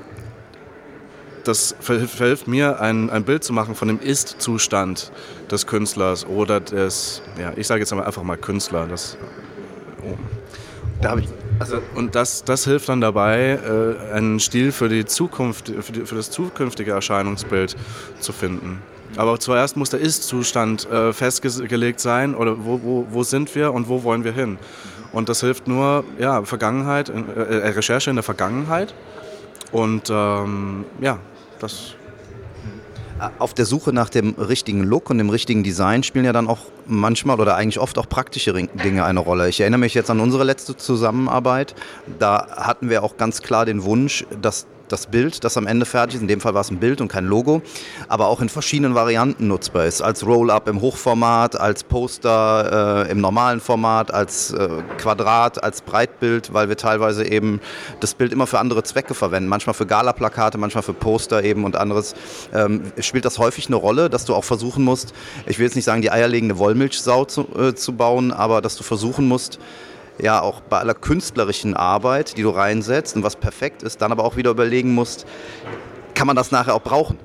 das 1.43 1.75
verhilft 1.79 2.47
mir, 2.47 2.79
ein, 2.79 3.09
ein 3.09 3.23
Bild 3.23 3.43
zu 3.43 3.53
machen 3.53 3.75
von 3.75 3.87
dem 3.87 3.99
Ist-Zustand 3.99 5.11
des 5.49 5.67
Künstlers 5.67 6.25
oder 6.25 6.59
des, 6.59 7.21
ja, 7.39 7.53
ich 7.55 7.67
sage 7.67 7.81
jetzt 7.81 7.93
einfach 7.93 8.23
mal 8.23 8.37
Künstler. 8.37 8.87
Das, 8.87 9.17
oh. 10.03 10.17
da 11.01 11.17
ich, 11.17 11.27
also, 11.59 11.81
und 11.95 12.15
das, 12.15 12.43
das 12.43 12.65
hilft 12.65 12.89
dann 12.89 13.01
dabei, 13.01 13.59
äh, 13.63 14.13
einen 14.13 14.39
Stil 14.39 14.71
für, 14.71 14.89
die 14.89 15.05
Zukunft, 15.05 15.67
für, 15.67 15.91
die, 15.91 16.05
für, 16.05 16.15
das 16.15 16.31
zukünftige 16.31 16.91
Erscheinungsbild 16.91 17.75
zu 18.19 18.33
finden. 18.33 18.81
Aber 19.17 19.39
zuerst 19.39 19.75
muss 19.75 19.89
der 19.89 19.99
Ist-Zustand 19.99 20.89
äh, 20.89 21.11
festgelegt 21.11 21.99
sein 21.99 22.33
oder 22.33 22.65
wo, 22.65 22.81
wo, 22.81 23.07
wo 23.09 23.23
sind 23.23 23.53
wir 23.55 23.73
und 23.73 23.89
wo 23.89 24.03
wollen 24.03 24.23
wir 24.23 24.31
hin. 24.31 24.57
Und 25.11 25.27
das 25.27 25.41
hilft 25.41 25.67
nur, 25.67 26.05
ja, 26.17 26.43
Vergangenheit, 26.43 27.09
äh, 27.09 27.13
äh 27.13 27.67
Recherche 27.69 28.09
in 28.09 28.15
der 28.15 28.23
Vergangenheit 28.23 28.93
und 29.71 30.09
ähm, 30.09 30.85
ja, 30.99 31.19
das 31.63 31.95
auf 33.37 33.53
der 33.53 33.65
Suche 33.65 33.93
nach 33.93 34.09
dem 34.09 34.33
richtigen 34.33 34.83
Look 34.83 35.09
und 35.11 35.19
dem 35.19 35.29
richtigen 35.29 35.63
Design 35.63 36.01
spielen 36.01 36.25
ja 36.25 36.33
dann 36.33 36.47
auch 36.47 36.59
manchmal 36.87 37.39
oder 37.39 37.55
eigentlich 37.55 37.79
oft 37.79 37.97
auch 37.99 38.09
praktische 38.09 38.53
Dinge 38.53 39.05
eine 39.05 39.19
Rolle. 39.19 39.47
Ich 39.47 39.61
erinnere 39.61 39.79
mich 39.79 39.93
jetzt 39.93 40.09
an 40.09 40.19
unsere 40.19 40.43
letzte 40.43 40.75
Zusammenarbeit. 40.75 41.75
Da 42.17 42.47
hatten 42.55 42.89
wir 42.89 43.03
auch 43.03 43.17
ganz 43.17 43.43
klar 43.43 43.65
den 43.65 43.83
Wunsch, 43.83 44.25
dass 44.41 44.65
das 44.91 45.07
Bild, 45.07 45.43
das 45.43 45.57
am 45.57 45.67
Ende 45.67 45.85
fertig 45.85 46.15
ist, 46.15 46.21
in 46.21 46.27
dem 46.27 46.41
Fall 46.41 46.53
war 46.53 46.61
es 46.61 46.71
ein 46.71 46.79
Bild 46.79 47.01
und 47.01 47.07
kein 47.07 47.25
Logo, 47.25 47.61
aber 48.07 48.27
auch 48.27 48.41
in 48.41 48.49
verschiedenen 48.49 48.95
Varianten 48.95 49.47
nutzbar 49.47 49.85
ist. 49.85 50.01
Als 50.01 50.25
Roll-up 50.25 50.67
im 50.67 50.81
Hochformat, 50.81 51.59
als 51.59 51.83
Poster 51.83 53.05
äh, 53.07 53.11
im 53.11 53.21
normalen 53.21 53.59
Format, 53.59 54.13
als 54.13 54.51
äh, 54.51 54.69
Quadrat, 54.97 55.63
als 55.63 55.81
Breitbild, 55.81 56.53
weil 56.53 56.69
wir 56.69 56.77
teilweise 56.77 57.25
eben 57.25 57.61
das 57.99 58.13
Bild 58.13 58.33
immer 58.33 58.47
für 58.47 58.59
andere 58.59 58.83
Zwecke 58.83 59.13
verwenden. 59.13 59.49
Manchmal 59.49 59.73
für 59.73 59.85
Gala-Plakate, 59.85 60.57
manchmal 60.57 60.83
für 60.83 60.93
Poster 60.93 61.43
eben 61.43 61.63
und 61.63 61.75
anderes. 61.75 62.13
Ähm, 62.53 62.91
spielt 62.99 63.25
das 63.25 63.39
häufig 63.39 63.67
eine 63.67 63.75
Rolle, 63.75 64.09
dass 64.09 64.25
du 64.25 64.35
auch 64.35 64.43
versuchen 64.43 64.83
musst, 64.83 65.13
ich 65.45 65.59
will 65.59 65.65
jetzt 65.65 65.75
nicht 65.75 65.85
sagen, 65.85 66.01
die 66.01 66.11
eierlegende 66.11 66.57
Wollmilchsau 66.57 67.25
zu, 67.25 67.47
äh, 67.57 67.73
zu 67.73 67.93
bauen, 67.93 68.31
aber 68.31 68.61
dass 68.61 68.75
du 68.75 68.83
versuchen 68.83 69.27
musst, 69.27 69.59
ja 70.21 70.41
auch 70.41 70.61
bei 70.61 70.77
aller 70.77 70.93
künstlerischen 70.93 71.75
Arbeit, 71.75 72.37
die 72.37 72.43
du 72.43 72.49
reinsetzt 72.49 73.15
und 73.15 73.23
was 73.23 73.35
perfekt 73.35 73.83
ist, 73.83 74.01
dann 74.01 74.11
aber 74.11 74.23
auch 74.23 74.37
wieder 74.37 74.51
überlegen 74.51 74.93
musst, 74.93 75.25
kann 76.13 76.27
man 76.27 76.35
das 76.35 76.51
nachher 76.51 76.75
auch 76.75 76.83
brauchen? 76.83 77.17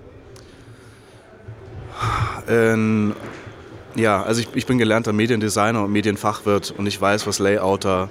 Ähm, 2.48 3.14
ja, 3.94 4.22
also 4.22 4.40
ich, 4.40 4.48
ich 4.54 4.66
bin 4.66 4.78
gelernter 4.78 5.12
Mediendesigner 5.12 5.84
und 5.84 5.92
Medienfachwirt 5.92 6.74
und 6.76 6.86
ich 6.86 7.00
weiß, 7.00 7.26
was 7.26 7.38
Layouter 7.38 8.10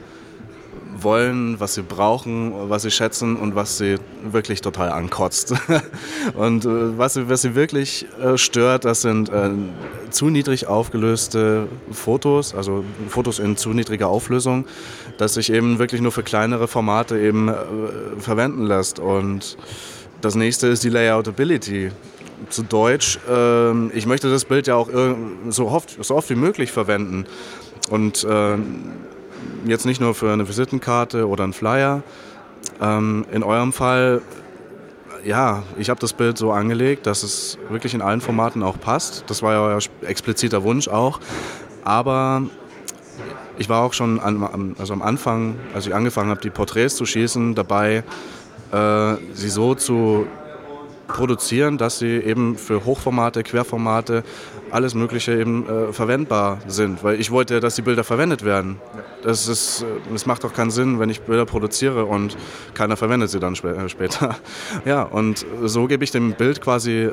wollen, 1.05 1.57
was 1.61 1.75
sie 1.75 1.83
brauchen, 1.83 2.69
was 2.69 2.81
sie 2.81 2.91
schätzen 2.91 3.37
und 3.37 3.55
was 3.55 3.77
sie 3.77 3.95
wirklich 4.29 4.59
total 4.59 4.91
ankotzt. 4.91 5.53
und 6.35 6.65
äh, 6.65 6.97
was, 6.97 7.13
sie, 7.13 7.29
was 7.29 7.43
sie 7.43 7.55
wirklich 7.55 8.05
äh, 8.21 8.37
stört, 8.37 8.83
das 8.83 9.01
sind 9.01 9.29
äh, 9.29 9.51
zu 10.09 10.29
niedrig 10.29 10.67
aufgelöste 10.67 11.69
Fotos, 11.91 12.53
also 12.53 12.83
Fotos 13.07 13.39
in 13.39 13.55
zu 13.55 13.69
niedriger 13.69 14.09
Auflösung, 14.09 14.65
das 15.17 15.35
sich 15.35 15.49
eben 15.49 15.79
wirklich 15.79 16.01
nur 16.01 16.11
für 16.11 16.23
kleinere 16.23 16.67
Formate 16.67 17.17
eben 17.17 17.47
äh, 17.47 17.53
verwenden 18.19 18.65
lässt. 18.65 18.99
Und 18.99 19.57
das 20.19 20.35
nächste 20.35 20.67
ist 20.67 20.83
die 20.83 20.89
Layoutability 20.89 21.91
zu 22.49 22.63
Deutsch, 22.63 23.17
äh, 23.29 23.87
ich 23.97 24.05
möchte 24.05 24.29
das 24.29 24.43
Bild 24.43 24.67
ja 24.67 24.75
auch 24.75 24.89
so 25.49 25.67
oft, 25.69 26.03
so 26.03 26.15
oft 26.15 26.29
wie 26.29 26.35
möglich 26.35 26.71
verwenden. 26.73 27.25
Und 27.89 28.23
äh, 28.23 28.57
jetzt 29.65 29.85
nicht 29.85 30.01
nur 30.01 30.15
für 30.15 30.31
eine 30.31 30.47
Visitenkarte 30.47 31.27
oder 31.27 31.43
einen 31.43 31.53
Flyer. 31.53 32.03
Ähm, 32.81 33.25
in 33.31 33.43
eurem 33.43 33.73
Fall, 33.73 34.21
ja, 35.23 35.63
ich 35.77 35.89
habe 35.89 35.99
das 35.99 36.13
Bild 36.13 36.37
so 36.37 36.51
angelegt, 36.51 37.05
dass 37.07 37.23
es 37.23 37.57
wirklich 37.69 37.93
in 37.93 38.01
allen 38.01 38.21
Formaten 38.21 38.63
auch 38.63 38.79
passt. 38.79 39.23
Das 39.27 39.41
war 39.41 39.53
ja 39.53 39.61
euer 39.61 39.79
expliziter 40.01 40.63
Wunsch 40.63 40.87
auch. 40.87 41.19
Aber 41.83 42.43
ich 43.57 43.69
war 43.69 43.83
auch 43.83 43.93
schon 43.93 44.19
an, 44.19 44.75
also 44.77 44.93
am 44.93 45.01
Anfang, 45.01 45.55
als 45.73 45.87
ich 45.87 45.95
angefangen 45.95 46.29
habe, 46.29 46.41
die 46.41 46.49
Porträts 46.49 46.95
zu 46.95 47.05
schießen, 47.05 47.55
dabei, 47.55 48.03
äh, 48.71 49.15
sie 49.33 49.49
so 49.49 49.75
zu 49.75 50.27
produzieren, 51.07 51.77
dass 51.77 51.99
sie 51.99 52.17
eben 52.17 52.57
für 52.57 52.85
Hochformate, 52.85 53.43
Querformate, 53.43 54.23
alles 54.71 54.95
Mögliche 54.95 55.39
eben 55.39 55.67
äh, 55.67 55.93
verwendbar 55.93 56.59
sind. 56.67 57.03
Weil 57.03 57.19
ich 57.19 57.31
wollte, 57.31 57.59
dass 57.59 57.75
die 57.75 57.81
Bilder 57.81 58.03
verwendet 58.03 58.43
werden. 58.43 58.79
Das, 59.23 59.47
ist, 59.47 59.83
äh, 59.83 59.85
das 60.11 60.25
macht 60.25 60.43
doch 60.43 60.53
keinen 60.53 60.71
Sinn, 60.71 60.99
wenn 60.99 61.09
ich 61.09 61.21
Bilder 61.21 61.45
produziere 61.45 62.05
und 62.05 62.35
keiner 62.73 62.97
verwendet 62.97 63.29
sie 63.29 63.39
dann 63.39 63.53
äh, 63.53 63.89
später. 63.89 64.35
Ja, 64.85 65.03
und 65.03 65.45
so 65.63 65.87
gebe 65.87 66.03
ich 66.03 66.11
dem 66.11 66.33
Bild 66.33 66.61
quasi 66.61 67.09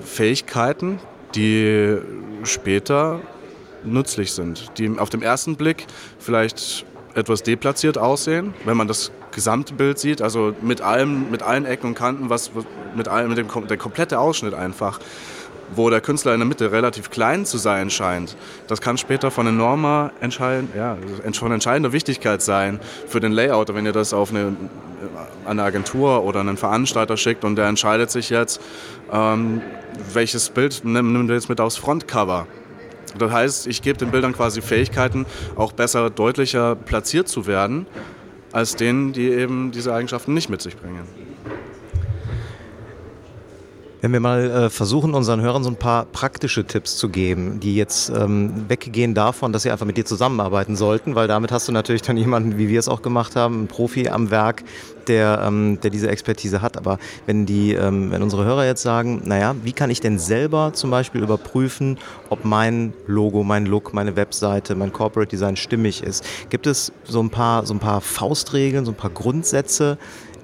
Fähigkeiten, 0.00 0.98
die 1.34 1.96
später 2.44 3.20
nützlich 3.84 4.32
sind, 4.32 4.78
die 4.78 4.98
auf 4.98 5.10
dem 5.10 5.22
ersten 5.22 5.56
Blick 5.56 5.86
vielleicht 6.18 6.84
etwas 7.16 7.42
deplatziert 7.42 7.96
aussehen, 7.96 8.54
wenn 8.66 8.76
man 8.76 8.88
das 8.88 9.10
gesamte 9.32 9.72
Bild 9.72 9.98
sieht, 9.98 10.20
also 10.20 10.54
mit 10.60 10.82
allem, 10.82 11.30
mit 11.30 11.42
allen 11.42 11.64
Ecken 11.64 11.88
und 11.88 11.94
Kanten, 11.94 12.28
was, 12.28 12.50
mit 12.94 13.08
allem, 13.08 13.30
mit 13.30 13.38
dem 13.38 13.48
der 13.66 13.78
komplette 13.78 14.18
Ausschnitt 14.18 14.52
einfach, 14.52 15.00
wo 15.74 15.88
der 15.88 16.02
Künstler 16.02 16.34
in 16.34 16.40
der 16.40 16.46
Mitte 16.46 16.70
relativ 16.70 17.10
klein 17.10 17.46
zu 17.46 17.56
sein 17.56 17.88
scheint. 17.90 18.36
Das 18.68 18.82
kann 18.82 18.98
später 18.98 19.30
von 19.30 19.46
enormer 19.46 20.12
entscheiden, 20.20 20.68
ja, 20.76 20.96
von 21.32 21.52
entscheidender 21.52 21.92
Wichtigkeit 21.92 22.42
sein 22.42 22.80
für 23.08 23.18
den 23.18 23.32
Layout, 23.32 23.74
wenn 23.74 23.86
ihr 23.86 23.92
das 23.92 24.12
auf 24.12 24.30
eine, 24.30 24.54
eine 25.46 25.62
Agentur 25.62 26.22
oder 26.22 26.40
einen 26.40 26.58
Veranstalter 26.58 27.16
schickt 27.16 27.44
und 27.44 27.56
der 27.56 27.66
entscheidet 27.66 28.10
sich 28.10 28.28
jetzt, 28.28 28.60
ähm, 29.10 29.62
welches 30.12 30.50
Bild 30.50 30.84
nimmt 30.84 31.30
er 31.30 31.34
jetzt 31.34 31.48
mit 31.48 31.60
aufs 31.60 31.76
Frontcover. 31.76 32.46
Das 33.18 33.32
heißt, 33.32 33.66
ich 33.66 33.82
gebe 33.82 33.98
den 33.98 34.10
Bildern 34.10 34.32
quasi 34.32 34.62
Fähigkeiten, 34.62 35.26
auch 35.56 35.72
besser, 35.72 36.10
deutlicher 36.10 36.76
platziert 36.76 37.28
zu 37.28 37.46
werden, 37.46 37.86
als 38.52 38.76
denen, 38.76 39.12
die 39.12 39.28
eben 39.28 39.72
diese 39.72 39.92
Eigenschaften 39.94 40.34
nicht 40.34 40.48
mit 40.48 40.62
sich 40.62 40.76
bringen. 40.76 41.25
Wenn 44.02 44.12
wir 44.12 44.20
mal 44.20 44.50
äh, 44.50 44.70
versuchen, 44.70 45.14
unseren 45.14 45.40
Hörern 45.40 45.64
so 45.64 45.70
ein 45.70 45.76
paar 45.76 46.04
praktische 46.04 46.64
Tipps 46.66 46.96
zu 46.96 47.08
geben, 47.08 47.60
die 47.60 47.76
jetzt 47.76 48.10
ähm, 48.10 48.68
weggehen 48.68 49.14
davon, 49.14 49.52
dass 49.54 49.62
sie 49.62 49.70
einfach 49.70 49.86
mit 49.86 49.96
dir 49.96 50.04
zusammenarbeiten 50.04 50.76
sollten, 50.76 51.14
weil 51.14 51.28
damit 51.28 51.50
hast 51.50 51.66
du 51.66 51.72
natürlich 51.72 52.02
dann 52.02 52.18
jemanden, 52.18 52.58
wie 52.58 52.68
wir 52.68 52.78
es 52.78 52.88
auch 52.88 53.00
gemacht 53.00 53.36
haben, 53.36 53.54
einen 53.54 53.68
Profi 53.68 54.08
am 54.08 54.30
Werk, 54.30 54.64
der, 55.08 55.42
ähm, 55.46 55.78
der 55.82 55.90
diese 55.90 56.10
Expertise 56.10 56.60
hat. 56.60 56.76
Aber 56.76 56.98
wenn, 57.24 57.46
die, 57.46 57.72
ähm, 57.72 58.10
wenn 58.10 58.22
unsere 58.22 58.44
Hörer 58.44 58.66
jetzt 58.66 58.82
sagen, 58.82 59.22
naja, 59.24 59.54
wie 59.62 59.72
kann 59.72 59.88
ich 59.88 60.00
denn 60.00 60.18
selber 60.18 60.72
zum 60.74 60.90
Beispiel 60.90 61.22
überprüfen, 61.22 61.98
ob 62.28 62.44
mein 62.44 62.92
Logo, 63.06 63.44
mein 63.44 63.64
Look, 63.64 63.94
meine 63.94 64.14
Webseite, 64.14 64.74
mein 64.74 64.92
Corporate 64.92 65.30
Design 65.30 65.56
stimmig 65.56 66.02
ist? 66.02 66.22
Gibt 66.50 66.66
es 66.66 66.92
so 67.04 67.20
ein 67.20 67.30
paar, 67.30 67.64
so 67.64 67.72
ein 67.72 67.80
paar 67.80 68.02
Faustregeln, 68.02 68.84
so 68.84 68.92
ein 68.92 68.96
paar 68.96 69.10
Grundsätze, 69.10 69.96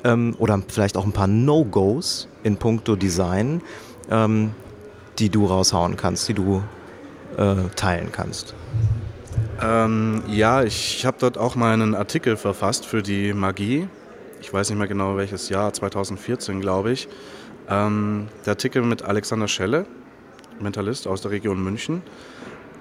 ähm, 0.04 0.34
oder 0.38 0.60
vielleicht 0.68 0.96
auch 0.96 1.04
ein 1.04 1.12
paar 1.12 1.26
No-Gos 1.26 2.28
in 2.42 2.56
puncto 2.56 2.96
Design, 2.96 3.62
ähm, 4.10 4.52
die 5.18 5.30
du 5.30 5.46
raushauen 5.46 5.96
kannst, 5.96 6.28
die 6.28 6.34
du 6.34 6.62
äh, 7.36 7.54
teilen 7.76 8.10
kannst? 8.12 8.54
Ähm, 9.60 10.22
ja, 10.28 10.62
ich 10.62 11.06
habe 11.06 11.16
dort 11.20 11.38
auch 11.38 11.54
mal 11.54 11.72
einen 11.72 11.94
Artikel 11.94 12.36
verfasst 12.36 12.84
für 12.86 13.02
die 13.02 13.32
Magie. 13.32 13.88
Ich 14.40 14.52
weiß 14.52 14.70
nicht 14.70 14.78
mehr 14.78 14.88
genau 14.88 15.16
welches 15.16 15.48
Jahr, 15.48 15.72
2014 15.72 16.60
glaube 16.60 16.92
ich. 16.92 17.08
Ähm, 17.68 18.28
der 18.44 18.52
Artikel 18.52 18.82
mit 18.82 19.02
Alexander 19.02 19.46
Schelle, 19.46 19.86
Mentalist 20.60 21.06
aus 21.06 21.22
der 21.22 21.30
Region 21.30 21.62
München. 21.62 22.02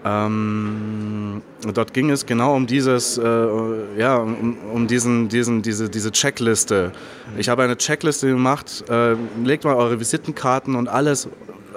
Ähm, 0.03 1.41
dort 1.73 1.93
ging 1.93 2.09
es 2.09 2.25
genau 2.25 2.55
um 2.55 2.65
dieses, 2.65 3.17
äh, 3.17 3.23
ja, 3.97 4.17
um, 4.17 4.57
um, 4.73 4.87
diesen, 4.87 5.29
diesen, 5.29 5.61
diese, 5.61 5.89
diese 5.89 6.11
Checkliste. 6.11 6.91
Ich 7.37 7.49
habe 7.49 7.63
eine 7.63 7.77
Checkliste 7.77 8.27
gemacht. 8.27 8.83
Äh, 8.89 9.15
legt 9.43 9.63
mal 9.63 9.75
eure 9.75 9.99
Visitenkarten 9.99 10.75
und 10.75 10.87
alles, 10.87 11.29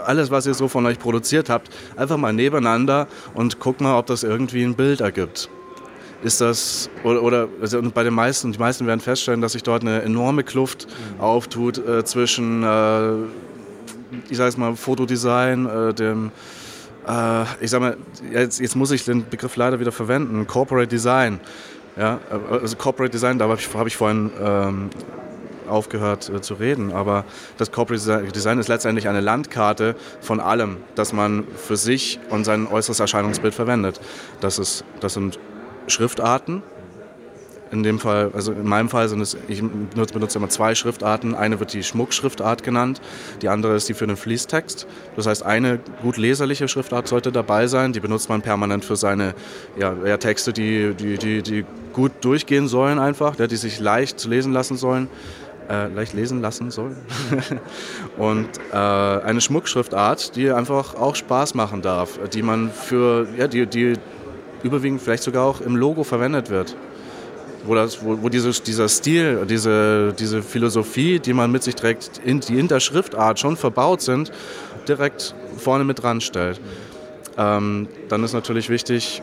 alles, 0.05 0.31
was 0.31 0.47
ihr 0.47 0.55
so 0.55 0.69
von 0.69 0.87
euch 0.87 0.99
produziert 0.99 1.51
habt, 1.51 1.69
einfach 1.97 2.17
mal 2.17 2.33
nebeneinander 2.33 3.09
und 3.35 3.61
guckt 3.61 3.81
mal, 3.81 3.99
ob 3.99 4.07
das 4.07 4.23
irgendwie 4.23 4.63
ein 4.63 4.75
Bild 4.75 5.01
ergibt. 5.01 5.51
Ist 6.23 6.41
das, 6.41 6.89
oder, 7.03 7.23
oder 7.23 7.49
also 7.61 7.83
bei 7.83 8.03
den 8.03 8.15
meisten, 8.15 8.53
die 8.53 8.59
meisten 8.59 8.87
werden 8.87 9.01
feststellen, 9.01 9.43
dass 9.43 9.53
sich 9.53 9.63
dort 9.63 9.83
eine 9.83 10.01
enorme 10.01 10.43
Kluft 10.43 10.87
auftut 11.19 11.77
äh, 11.77 12.03
zwischen, 12.07 12.63
äh, 12.63 13.13
ich 14.31 14.39
sage 14.39 14.59
mal, 14.59 14.75
Fotodesign, 14.75 15.67
äh, 15.67 15.93
dem 15.93 16.33
äh, 17.09 17.45
ich 17.61 17.71
sag 17.71 17.81
mal, 17.81 17.97
jetzt, 18.33 18.61
jetzt, 18.61 18.77
muss 18.77 18.91
ich 18.91 19.05
den 19.05 19.29
Begriff 19.29 19.57
leider 19.57 19.81
wieder 19.81 19.93
verwenden, 19.93 20.47
Corporate 20.47 20.89
Design. 20.89 21.41
Ja, 21.97 22.19
also 22.51 22.77
Corporate 22.77 23.13
Design, 23.13 23.39
da 23.39 23.47
habe 23.49 23.59
ich, 23.59 23.73
hab 23.73 23.87
ich 23.87 23.97
vorhin 23.97 24.31
ähm, 24.41 24.91
aufgehört 25.69 26.29
äh, 26.29 26.41
zu 26.41 26.55
reden, 26.55 26.93
aber 26.93 27.25
das 27.57 27.71
Corporate 27.71 28.33
Design 28.33 28.59
ist 28.59 28.69
letztendlich 28.69 29.09
eine 29.09 29.21
Landkarte 29.21 29.95
von 30.21 30.41
allem, 30.41 30.79
das 30.95 31.13
man 31.13 31.45
für 31.57 31.77
sich 31.77 32.19
und 32.31 32.45
sein 32.45 32.67
äußeres 32.67 33.01
Erscheinungsbild 33.01 33.55
verwendet. 33.55 34.01
Das, 34.41 34.59
ist, 34.59 34.85
das 35.01 35.15
sind 35.15 35.39
Schriftarten, 35.87 36.63
in 37.75 37.83
dem 37.83 37.99
Fall, 37.99 38.31
also 38.35 38.53
in 38.53 38.67
meinem 38.67 38.89
Fall 38.89 39.09
sind 39.09 39.21
es, 39.21 39.37
ich 39.49 39.61
benutze, 39.61 40.15
benutze 40.15 40.39
immer 40.39 40.49
zwei 40.49 40.77
Schriftarten. 40.77 41.35
Eine 41.35 41.59
wird 41.59 41.73
die 41.73 41.83
Schmuckschriftart 41.83 42.63
genannt, 42.63 43.01
die 43.43 43.49
andere 43.49 43.75
ist 43.75 43.89
die 43.89 43.95
für 43.95 44.07
den 44.07 44.17
Fließtext. 44.17 44.87
Das 45.17 45.27
heißt, 45.27 45.43
eine 45.43 45.81
gut 46.01 46.17
leserliche 46.17 46.69
Schriftart 46.69 47.09
sollte 47.09 47.33
dabei 47.33 47.67
sein. 47.67 47.93
Die 47.93 48.01
benutzt 48.01 48.29
man 48.29 48.43
permanent 48.43 48.85
für 48.85 48.95
seine 48.95 49.35
ja, 49.77 49.93
ja, 50.07 50.17
Texte, 50.17 50.53
die, 50.53 50.95
die, 50.95 51.19
die, 51.19 51.43
die 51.43 51.65
gut 51.93 52.13
durchgehen 52.21 52.69
sollen 52.69 52.99
einfach, 53.01 53.35
die 53.35 53.57
sich 53.57 53.81
leicht 53.81 54.25
lesen 54.25 54.53
lassen 54.53 54.77
sollen. 54.77 55.09
Äh, 55.69 55.89
leicht 55.89 56.13
lesen 56.13 56.43
lassen 56.43 56.71
sollen. 56.71 56.97
und 58.19 58.49
äh, 58.71 58.77
eine 58.77 59.41
Schmuckschriftart, 59.41 60.37
die 60.37 60.51
einfach 60.51 60.95
auch 60.95 61.17
Spaß 61.17 61.55
machen 61.55 61.81
darf, 61.81 62.21
die 62.35 62.43
man 62.43 62.71
für, 62.71 63.27
ja, 63.39 63.49
die, 63.49 63.67
die 63.67 63.95
überwiegend 64.63 65.01
vielleicht 65.01 65.23
sogar 65.23 65.45
auch 65.47 65.63
im 65.63 65.75
Logo 65.75 66.05
verwendet 66.05 66.51
wird 66.51 66.77
wo, 67.65 67.75
das, 67.75 68.05
wo, 68.05 68.23
wo 68.23 68.29
dieses, 68.29 68.63
dieser 68.63 68.89
Stil, 68.89 69.47
diese, 69.49 70.15
diese 70.19 70.43
Philosophie, 70.43 71.19
die 71.19 71.33
man 71.33 71.51
mit 71.51 71.63
sich 71.63 71.75
trägt, 71.75 72.21
in, 72.25 72.41
die 72.41 72.59
in 72.59 72.69
der 72.69 72.81
Schriftart 72.81 73.39
schon 73.39 73.57
verbaut 73.57 74.03
sind, 74.03 74.33
direkt 74.89 75.35
vorne 75.57 75.85
mit 75.85 76.03
dran 76.03 76.21
stellt. 76.21 76.61
Ähm, 77.37 77.89
dann 78.09 78.23
ist 78.23 78.33
natürlich 78.33 78.69
wichtig 78.69 79.23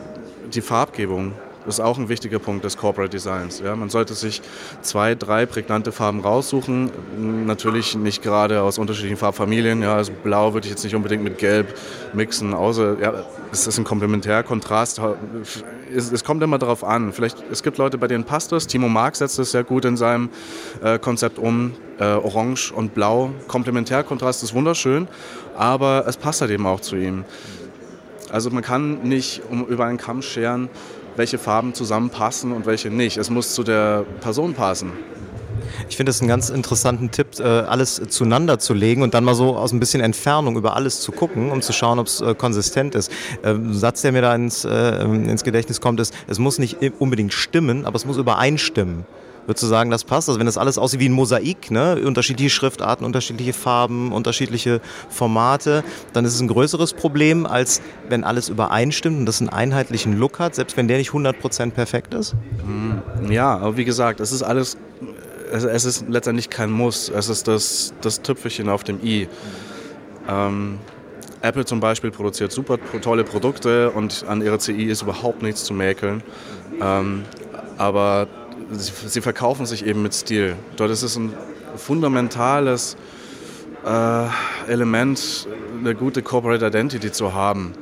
die 0.52 0.60
Farbgebung. 0.60 1.32
Das 1.64 1.78
ist 1.78 1.80
auch 1.80 1.96
ein 1.96 2.08
wichtiger 2.08 2.40
Punkt 2.40 2.64
des 2.64 2.76
Corporate 2.76 3.10
Designs. 3.10 3.60
Ja, 3.60 3.76
man 3.76 3.88
sollte 3.88 4.14
sich 4.14 4.42
zwei, 4.80 5.14
drei 5.14 5.46
prägnante 5.46 5.92
Farben 5.92 6.20
raussuchen. 6.20 6.90
Natürlich 7.46 7.94
nicht 7.94 8.22
gerade 8.22 8.62
aus 8.62 8.78
unterschiedlichen 8.78 9.16
Farbfamilien. 9.16 9.82
Ja, 9.82 9.94
also 9.96 10.12
Blau 10.12 10.54
würde 10.54 10.66
ich 10.66 10.72
jetzt 10.72 10.82
nicht 10.82 10.96
unbedingt 10.96 11.22
mit 11.22 11.38
Gelb 11.38 11.78
mixen, 12.14 12.52
außer 12.52 12.98
ja, 13.00 13.14
es 13.52 13.66
ist 13.66 13.78
ein 13.78 13.84
Komplementärkontrast. 13.84 15.00
Es, 15.94 16.10
es 16.10 16.24
kommt 16.24 16.42
immer 16.42 16.58
darauf 16.58 16.82
an. 16.82 17.12
Vielleicht, 17.12 17.36
es 17.50 17.62
gibt 17.62 17.78
Leute, 17.78 17.96
bei 17.96 18.08
denen 18.08 18.24
passt 18.24 18.50
das. 18.50 18.66
Timo 18.66 18.88
Marx 18.88 19.18
setzt 19.18 19.38
das 19.38 19.52
sehr 19.52 19.62
gut 19.62 19.84
in 19.84 19.96
seinem 19.96 20.30
äh, 20.82 20.98
Konzept 20.98 21.38
um. 21.38 21.72
Äh, 21.98 22.04
Orange 22.04 22.72
und 22.72 22.94
Blau. 22.94 23.30
Komplementärkontrast 23.46 24.42
ist 24.42 24.54
wunderschön, 24.54 25.06
aber 25.56 26.04
es 26.08 26.16
passt 26.16 26.40
halt 26.40 26.50
eben 26.50 26.66
auch 26.66 26.80
zu 26.80 26.96
ihm. 26.96 27.24
Also 28.32 28.50
man 28.50 28.62
kann 28.62 29.02
nicht 29.02 29.42
um, 29.50 29.66
über 29.66 29.84
einen 29.84 29.98
Kamm 29.98 30.22
scheren, 30.22 30.70
welche 31.16 31.38
Farben 31.38 31.74
zusammenpassen 31.74 32.52
und 32.52 32.66
welche 32.66 32.90
nicht. 32.90 33.16
Es 33.16 33.30
muss 33.30 33.54
zu 33.54 33.62
der 33.62 34.04
Person 34.20 34.54
passen. 34.54 34.92
Ich 35.88 35.96
finde 35.96 36.10
es 36.10 36.20
einen 36.20 36.28
ganz 36.28 36.50
interessanten 36.50 37.10
Tipp, 37.10 37.38
äh, 37.38 37.42
alles 37.42 38.00
zueinander 38.08 38.58
zu 38.58 38.74
legen 38.74 39.02
und 39.02 39.14
dann 39.14 39.24
mal 39.24 39.34
so 39.34 39.56
aus 39.56 39.72
ein 39.72 39.80
bisschen 39.80 40.00
Entfernung 40.00 40.56
über 40.56 40.76
alles 40.76 41.00
zu 41.00 41.12
gucken, 41.12 41.50
um 41.50 41.62
zu 41.62 41.72
schauen, 41.72 41.98
ob 41.98 42.06
es 42.06 42.20
äh, 42.20 42.34
konsistent 42.34 42.94
ist. 42.94 43.10
Ähm, 43.42 43.70
ein 43.70 43.74
Satz, 43.74 44.02
der 44.02 44.12
mir 44.12 44.22
da 44.22 44.34
ins, 44.34 44.64
äh, 44.64 45.02
ins 45.04 45.44
Gedächtnis 45.44 45.80
kommt, 45.80 46.00
ist, 46.00 46.14
es 46.26 46.38
muss 46.38 46.58
nicht 46.58 46.78
unbedingt 46.98 47.32
stimmen, 47.32 47.84
aber 47.86 47.96
es 47.96 48.04
muss 48.04 48.16
übereinstimmen. 48.16 49.04
Würdest 49.46 49.62
du 49.62 49.66
sagen, 49.66 49.90
das 49.90 50.04
passt? 50.04 50.28
Also 50.28 50.38
wenn 50.38 50.46
das 50.46 50.56
alles 50.56 50.78
aussieht 50.78 51.00
wie 51.00 51.08
ein 51.08 51.12
Mosaik, 51.12 51.70
ne? 51.70 52.00
unterschiedliche 52.04 52.50
Schriftarten, 52.50 53.04
unterschiedliche 53.04 53.52
Farben, 53.52 54.12
unterschiedliche 54.12 54.80
Formate, 55.08 55.82
dann 56.12 56.24
ist 56.24 56.34
es 56.34 56.40
ein 56.40 56.48
größeres 56.48 56.92
Problem, 56.92 57.46
als 57.46 57.82
wenn 58.08 58.22
alles 58.24 58.48
übereinstimmt 58.48 59.18
und 59.18 59.26
das 59.26 59.40
einen 59.40 59.48
einheitlichen 59.48 60.16
Look 60.16 60.38
hat, 60.38 60.54
selbst 60.54 60.76
wenn 60.76 60.86
der 60.86 60.98
nicht 60.98 61.10
100% 61.10 61.70
perfekt 61.72 62.14
ist? 62.14 62.34
Mm, 62.64 63.32
ja, 63.32 63.56
aber 63.56 63.76
wie 63.76 63.84
gesagt, 63.84 64.20
es 64.20 64.30
ist 64.30 64.42
alles, 64.42 64.76
es 65.50 65.84
ist 65.84 66.04
letztendlich 66.08 66.48
kein 66.48 66.70
Muss, 66.70 67.08
es 67.08 67.28
ist 67.28 67.48
das, 67.48 67.94
das 68.00 68.22
Tüpfelchen 68.22 68.68
auf 68.68 68.84
dem 68.84 69.04
i. 69.04 69.28
Ähm, 70.28 70.78
Apple 71.40 71.64
zum 71.64 71.80
Beispiel 71.80 72.12
produziert 72.12 72.52
super 72.52 72.78
tolle 73.00 73.24
Produkte 73.24 73.90
und 73.90 74.24
an 74.28 74.42
ihrer 74.42 74.60
CI 74.60 74.84
ist 74.84 75.02
überhaupt 75.02 75.42
nichts 75.42 75.64
zu 75.64 75.74
mäkeln. 75.74 76.22
Ähm, 76.80 77.24
aber 77.78 78.28
sie 78.78 79.20
verkaufen 79.20 79.66
sich 79.66 79.86
eben 79.86 80.02
mit 80.02 80.14
Stil. 80.14 80.56
Dort 80.76 80.90
ist 80.90 81.02
es 81.02 81.16
ein 81.16 81.32
fundamentales 81.76 82.96
äh, 83.84 84.26
Element, 84.70 85.48
eine 85.78 85.94
gute 85.94 86.22
Corporate 86.22 86.66
Identity 86.66 87.12
zu 87.12 87.34
haben. 87.34 87.72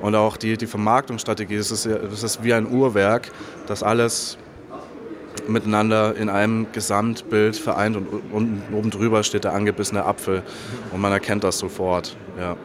Und 0.00 0.14
auch 0.14 0.36
die, 0.36 0.56
die 0.56 0.66
Vermarktungsstrategie, 0.66 1.56
das 1.56 1.70
ist, 1.70 1.86
das 1.86 2.22
ist 2.22 2.44
wie 2.44 2.54
ein 2.54 2.70
Uhrwerk, 2.70 3.30
das 3.66 3.82
alles 3.82 4.38
miteinander 5.48 6.14
in 6.16 6.28
einem 6.28 6.66
Gesamtbild 6.72 7.56
vereint 7.56 7.96
und, 7.96 8.06
und 8.32 8.62
oben 8.72 8.90
drüber 8.90 9.22
steht 9.22 9.44
der 9.44 9.54
angebissene 9.54 10.04
Apfel 10.04 10.42
und 10.92 11.00
man 11.00 11.12
erkennt 11.12 11.42
das 11.42 11.58
sofort. 11.58 12.16
Ja. 12.38 12.56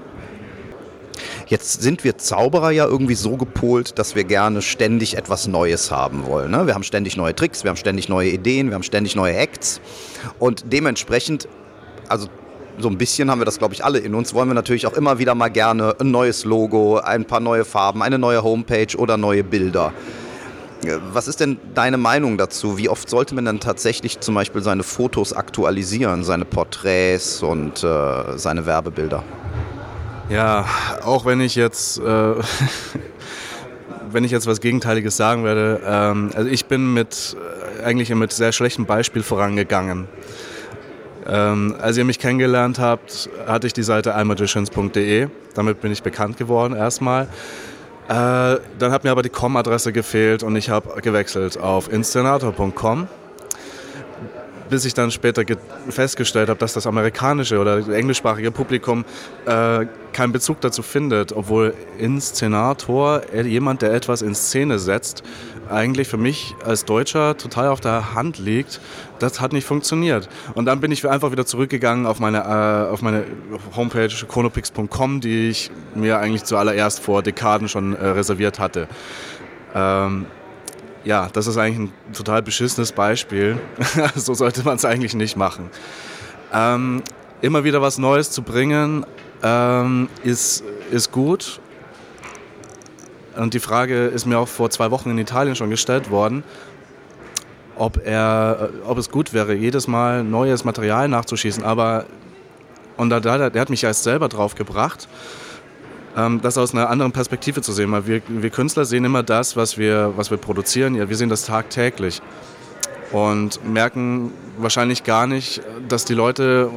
Jetzt 1.48 1.82
sind 1.82 2.04
wir 2.04 2.18
Zauberer 2.18 2.72
ja 2.72 2.86
irgendwie 2.86 3.16
so 3.16 3.36
gepolt, 3.38 4.00
dass 4.00 4.16
wir 4.16 4.24
gerne 4.24 4.62
ständig 4.62 5.18
etwas 5.18 5.48
Neues 5.48 5.92
haben 5.92 6.26
wollen. 6.26 6.52
Ne? 6.52 6.68
Wir 6.68 6.74
haben 6.74 6.84
ständig 6.84 7.18
neue 7.18 7.36
Tricks, 7.36 7.64
wir 7.64 7.70
haben 7.70 7.78
ständig 7.78 8.10
neue 8.10 8.30
Ideen, 8.30 8.70
wir 8.70 8.76
haben 8.76 8.84
ständig 8.84 9.16
neue 9.16 9.36
Acts. 9.36 9.82
Und 10.40 10.66
dementsprechend, 10.72 11.48
also 12.08 12.28
so 12.78 12.90
ein 12.90 12.98
bisschen 12.98 13.30
haben 13.30 13.40
wir 13.40 13.46
das, 13.46 13.60
glaube 13.60 13.74
ich, 13.74 13.84
alle 13.84 14.00
in 14.00 14.16
uns, 14.16 14.34
wollen 14.34 14.48
wir 14.48 14.56
natürlich 14.56 14.88
auch 14.88 14.94
immer 14.94 15.20
wieder 15.20 15.36
mal 15.36 15.50
gerne 15.50 15.96
ein 16.00 16.12
neues 16.12 16.46
Logo, 16.46 16.98
ein 16.98 17.26
paar 17.26 17.40
neue 17.40 17.66
Farben, 17.66 18.02
eine 18.02 18.18
neue 18.18 18.44
Homepage 18.44 18.98
oder 18.98 19.18
neue 19.18 19.44
Bilder. 19.44 19.94
Was 21.14 21.28
ist 21.30 21.40
denn 21.40 21.58
deine 21.74 21.98
Meinung 21.98 22.38
dazu? 22.38 22.78
Wie 22.78 22.90
oft 22.90 23.10
sollte 23.10 23.36
man 23.36 23.46
dann 23.46 23.60
tatsächlich 23.62 24.20
zum 24.20 24.36
Beispiel 24.36 24.62
seine 24.62 24.84
Fotos 24.84 25.32
aktualisieren, 25.32 26.24
seine 26.26 26.44
Porträts 26.44 27.42
und 27.42 27.84
äh, 27.84 28.38
seine 28.38 28.66
Werbebilder? 28.66 29.24
Ja, 30.30 30.66
auch 31.04 31.26
wenn 31.26 31.42
ich 31.42 31.56
jetzt, 31.56 32.00
äh, 32.00 32.04
wenn 34.12 34.24
ich 34.24 34.32
jetzt 34.32 34.48
was 34.48 34.62
Gegenteiliges 34.62 35.18
sagen 35.18 35.44
werde, 35.44 35.82
ähm, 35.86 36.32
also 36.34 36.50
ich 36.50 36.66
bin 36.66 36.94
mit 36.94 37.36
äh, 37.80 37.84
eigentlich 37.84 38.10
mit 38.16 38.32
sehr 38.32 38.52
schlechtem 38.52 38.86
Beispiel 38.86 39.24
vorangegangen. 39.24 40.08
Ähm, 41.26 41.76
als 41.80 41.98
ihr 41.98 42.06
mich 42.06 42.20
kennengelernt 42.20 42.80
habt, 42.80 43.30
hatte 43.48 43.68
ich 43.68 43.74
die 43.74 43.84
Seite 43.84 44.12
imagicians.de. 44.12 45.28
Damit 45.54 45.82
bin 45.82 45.92
ich 45.92 46.04
bekannt 46.04 46.38
geworden 46.38 46.76
erstmal. 46.76 47.28
Äh, 48.08 48.60
dann 48.80 48.92
hat 48.92 49.04
mir 49.04 49.12
aber 49.12 49.22
die 49.22 49.30
Com-Adresse 49.30 49.94
gefehlt 49.94 50.44
und 50.44 50.56
ich 50.56 50.70
habe 50.70 51.02
gewechselt 51.02 51.58
auf 51.58 51.92
inszenator.com 51.92 53.08
bis 54.74 54.86
ich 54.86 54.96
dann 54.96 55.12
später 55.12 55.44
festgestellt 55.88 56.50
habe, 56.50 56.60
dass 56.60 56.74
das 56.74 56.88
amerikanische 56.88 57.60
oder 57.60 57.88
englischsprachige 57.90 58.50
Publikum 58.50 59.06
äh, 59.46 59.86
keinen 60.14 60.32
Bezug 60.32 60.62
dazu 60.62 60.82
findet, 60.82 61.32
obwohl 61.32 61.76
Inszenator, 62.00 63.22
äh, 63.32 63.44
jemand, 63.44 63.84
der 63.84 63.94
etwas 63.94 64.24
in 64.24 64.34
Szene 64.34 64.80
setzt, 64.80 65.22
eigentlich 65.70 66.08
für 66.08 66.18
mich 66.18 66.56
als 66.66 66.86
Deutscher 66.86 67.38
total 67.38 67.68
auf 67.68 67.82
der 67.82 68.16
Hand 68.16 68.40
liegt. 68.40 68.82
Das 69.20 69.40
hat 69.40 69.54
nicht 69.54 69.68
funktioniert. 69.68 70.28
Und 70.56 70.66
dann 70.66 70.82
bin 70.82 70.92
ich 70.92 71.08
einfach 71.08 71.32
wieder 71.32 71.46
zurückgegangen 71.46 72.08
auf 72.08 72.20
meine, 72.20 72.40
äh, 72.40 72.92
auf 72.92 73.04
meine 73.04 73.26
Homepage 73.76 74.10
konopix.com, 74.28 75.22
die 75.22 75.50
ich 75.50 75.70
mir 75.94 76.18
eigentlich 76.18 76.46
zuallererst 76.46 77.00
vor 77.00 77.22
Dekaden 77.22 77.70
schon 77.70 77.96
äh, 77.96 78.08
reserviert 78.08 78.58
hatte. 78.58 78.88
Ähm, 79.76 80.26
ja, 81.04 81.30
das 81.34 81.48
ist 81.48 81.58
eigentlich 81.58 81.92
ein 81.92 82.14
total 82.14 82.42
beschissenes 82.42 82.92
Beispiel. 82.92 83.60
so 84.16 84.34
sollte 84.34 84.64
man 84.64 84.76
es 84.76 84.86
eigentlich 84.86 85.16
nicht 85.16 85.36
machen. 85.36 85.70
Ähm, 86.54 87.04
immer 87.42 87.64
wieder 87.64 87.82
was 87.82 87.98
Neues 87.98 88.32
zu 88.32 88.42
bringen, 88.42 89.06
ähm, 89.42 90.08
ist, 90.24 90.64
ist 90.92 91.12
gut. 91.12 91.60
Und 93.36 93.54
die 93.54 93.60
Frage 93.60 94.06
ist 94.06 94.26
mir 94.26 94.38
auch 94.38 94.48
vor 94.48 94.70
zwei 94.70 94.92
Wochen 94.92 95.10
in 95.10 95.18
Italien 95.18 95.56
schon 95.56 95.70
gestellt 95.70 96.10
worden, 96.10 96.44
ob, 97.76 98.06
er, 98.06 98.70
äh, 98.72 98.88
ob 98.88 98.98
es 98.98 99.10
gut 99.10 99.34
wäre, 99.34 99.54
jedes 99.54 99.88
Mal 99.88 100.24
neues 100.24 100.64
Material 100.64 101.08
nachzuschießen. 101.08 101.64
Aber, 101.64 102.06
und 102.96 103.10
da, 103.10 103.20
der, 103.20 103.50
der 103.50 103.62
hat 103.62 103.70
mich 103.70 103.84
erst 103.84 104.04
selber 104.04 104.30
drauf 104.30 104.56
gebracht 104.56 105.08
das 106.16 106.58
aus 106.58 106.74
einer 106.74 106.90
anderen 106.90 107.12
Perspektive 107.12 107.62
zu 107.62 107.72
sehen. 107.72 107.92
Weil 107.92 108.06
wir, 108.08 108.22
wir 108.28 108.50
Künstler 108.50 108.86
sehen 108.86 109.04
immer 109.04 109.24
das, 109.24 109.56
was 109.56 109.78
wir, 109.78 110.14
was 110.16 110.30
wir 110.30 110.38
produzieren. 110.38 110.96
Ja, 110.96 111.10
wir 111.10 111.16
sehen 111.16 111.30
das 111.30 111.46
tagtäglich 111.46 112.22
und 113.12 113.64
merken 113.68 114.32
wahrscheinlich 114.58 115.04
gar 115.04 115.28
nicht, 115.28 115.62
dass 115.88 116.06
die 116.06 116.14
Leute 116.14 116.70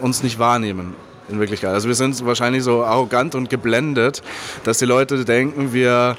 uns 0.00 0.22
nicht 0.22 0.38
wahrnehmen 0.38 0.94
in 1.28 1.40
Wirklichkeit. 1.40 1.70
Also 1.70 1.88
wir 1.88 1.94
sind 1.94 2.24
wahrscheinlich 2.24 2.62
so 2.62 2.84
arrogant 2.84 3.34
und 3.34 3.50
geblendet, 3.50 4.22
dass 4.64 4.78
die 4.78 4.84
Leute 4.84 5.24
denken, 5.24 5.72
wir 5.72 6.16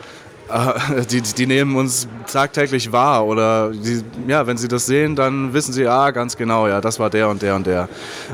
äh, 0.49 1.05
die, 1.09 1.21
die 1.21 1.47
nehmen 1.47 1.75
uns 1.75 2.07
tagtäglich 2.31 2.91
wahr 2.91 3.25
oder 3.25 3.71
die, 3.71 4.03
ja, 4.27 4.47
wenn 4.47 4.57
sie 4.57 4.67
das 4.67 4.85
sehen, 4.85 5.15
dann 5.15 5.53
wissen 5.53 5.73
sie, 5.73 5.87
ah, 5.87 6.11
ganz 6.11 6.37
genau, 6.37 6.67
ja, 6.67 6.81
das 6.81 6.99
war 6.99 7.09
der 7.09 7.29
und 7.29 7.41
der 7.41 7.55
und 7.55 7.67
der. 7.67 7.89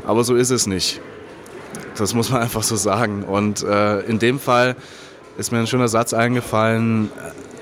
Aber 0.06 0.24
so 0.24 0.34
ist 0.34 0.50
es 0.50 0.66
nicht. 0.66 1.00
Das 1.96 2.14
muss 2.14 2.30
man 2.30 2.42
einfach 2.42 2.62
so 2.62 2.76
sagen. 2.76 3.22
Und 3.22 3.62
äh, 3.62 4.00
in 4.00 4.18
dem 4.18 4.38
Fall 4.40 4.76
ist 5.36 5.52
mir 5.52 5.58
ein 5.58 5.66
schöner 5.66 5.88
Satz 5.88 6.12
eingefallen. 6.12 7.10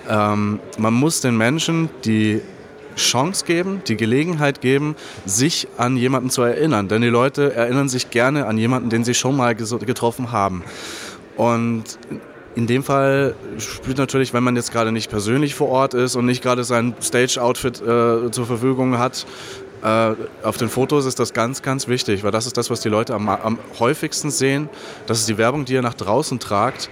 Ähm, 0.09 0.61
man 0.79 0.95
muss 0.95 1.21
den 1.21 1.37
Menschen 1.37 1.91
die 2.05 2.41
Chance 2.97 3.45
geben, 3.45 3.83
die 3.87 3.97
Gelegenheit 3.97 4.61
geben, 4.61 4.97
sich 5.25 5.69
an 5.77 5.97
jemanden 5.97 6.31
zu 6.31 6.43
erinnern. 6.43 6.89
Denn 6.89 7.03
die 7.03 7.09
Leute 7.09 7.55
erinnern 7.55 7.89
sich 7.89 8.11
gerne 8.11 8.47
an 8.47 8.59
jemanden, 8.59 8.91
den 8.91 9.05
sie 9.05 9.15
schon 9.15 9.37
mal 9.37 9.55
getroffen 9.55 10.33
haben. 10.33 10.63
Und 11.37 11.99
in 12.55 12.67
dem 12.67 12.83
Fall 12.83 13.35
spielt 13.59 13.97
natürlich, 13.97 14.35
wenn 14.35 14.43
man 14.43 14.57
jetzt 14.57 14.73
gerade 14.73 14.93
nicht 14.93 15.11
persönlich 15.11 15.55
vor 15.55 15.69
Ort 15.69 15.95
ist 15.95 16.17
und 16.17 16.27
nicht 16.27 16.43
gerade 16.43 16.65
sein 16.65 16.95
Stage-Outfit 17.01 17.81
äh, 17.81 18.31
zur 18.31 18.47
Verfügung 18.47 18.99
hat, 18.99 19.27
äh, 19.83 20.15
auf 20.43 20.57
den 20.57 20.69
Fotos 20.69 21.07
ist 21.07 21.19
das 21.19 21.33
ganz, 21.33 21.63
ganz 21.63 21.89
wichtig, 21.89 22.23
weil 22.23 22.31
das 22.31 22.47
ist 22.47 22.57
das, 22.57 22.71
was 22.71 22.81
die 22.81 22.89
Leute 22.89 23.15
am, 23.15 23.29
am 23.29 23.59
häufigsten 23.79 24.31
sehen. 24.31 24.69
Das 25.07 25.19
ist 25.19 25.29
die 25.29 25.39
Werbung, 25.39 25.65
die 25.65 25.75
ihr 25.75 25.83
nach 25.83 25.95
draußen 25.95 26.39
tragt. 26.39 26.89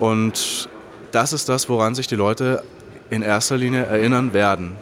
Und 0.00 0.68
das 1.12 1.32
ist 1.32 1.48
das, 1.48 1.68
woran 1.68 1.94
sich 1.94 2.08
die 2.08 2.16
Leute 2.16 2.64
in 3.10 3.22
erster 3.22 3.56
Linie 3.56 3.84
erinnern 3.84 4.32
werden. 4.32 4.76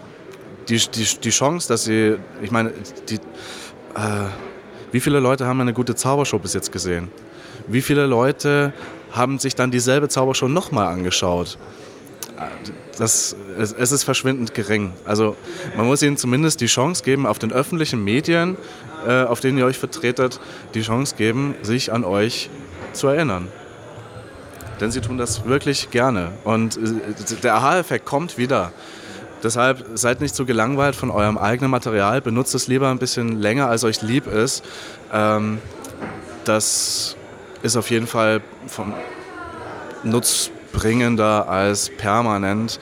Die, 0.69 0.79
die, 0.79 1.05
die 1.05 1.31
Chance, 1.31 1.69
dass 1.69 1.85
sie, 1.85 2.17
ich 2.41 2.51
meine, 2.51 2.73
die, 3.09 3.17
äh, 3.17 3.19
wie 4.91 5.01
viele 5.01 5.21
Leute 5.21 5.47
haben 5.47 5.61
eine 5.61 5.75
gute 5.75 5.95
Zaubershow 5.95 6.39
bis 6.39 6.55
jetzt 6.55 6.73
gesehen? 6.73 7.11
Wie 7.67 7.83
viele 7.83 8.07
Leute 8.07 8.73
haben 9.11 9.39
sich 9.39 9.55
dann 9.55 9.71
dieselbe 9.71 10.09
Zaubershow 10.09 10.49
nochmal 10.49 10.87
angeschaut? 10.87 11.59
Das, 12.99 13.37
es, 13.59 13.73
es, 13.73 13.93
ist 13.93 14.05
verschwindend 14.05 14.55
gering. 14.55 14.93
Also 15.05 15.37
man 15.77 15.87
muss 15.87 16.03
ihnen 16.03 16.17
zumindest 16.17 16.61
die 16.61 16.67
Chance 16.67 17.03
geben, 17.03 17.27
auf 17.27 17.39
den 17.39 17.53
öffentlichen 17.53 18.03
Medien, 18.05 18.57
äh, 19.07 19.23
auf 19.23 19.41
denen 19.41 19.59
ihr 19.59 19.67
euch 19.67 19.79
vertretet, 19.79 20.41
die 20.75 20.83
Chance 20.83 21.15
geben, 21.17 21.55
sich 21.63 21.93
an 21.93 22.05
euch 22.05 22.51
zu 22.93 23.09
erinnern. 23.09 23.49
Denn 24.81 24.91
sie 24.91 25.01
tun 25.01 25.19
das 25.19 25.45
wirklich 25.45 25.91
gerne. 25.91 26.33
Und 26.45 26.77
äh, 26.77 27.37
der 27.43 27.55
Aha-Effekt 27.55 28.05
kommt 28.05 28.39
wieder. 28.39 28.73
Deshalb 29.43 29.85
seid 29.95 30.21
nicht 30.21 30.37
so 30.37 30.45
gelangweilt 30.45 30.95
von 30.95 31.11
eurem 31.11 31.37
eigenen 31.37 31.71
Material. 31.71 32.21
Benutzt 32.21 32.55
es 32.55 32.69
lieber 32.69 32.91
ein 32.91 32.99
bisschen 32.99 33.41
länger, 33.41 33.69
als 33.69 33.85
euch 33.85 34.03
lieb 34.03 34.27
ist. 34.27 34.65
Ähm, 35.13 35.59
das 36.45 37.17
ist 37.63 37.77
auf 37.77 37.91
jeden 37.91 38.07
Fall 38.07 38.41
vom 38.67 38.93
Nutz 40.05 40.51
bringender 40.73 41.49
als 41.49 41.91
permanent 41.91 42.81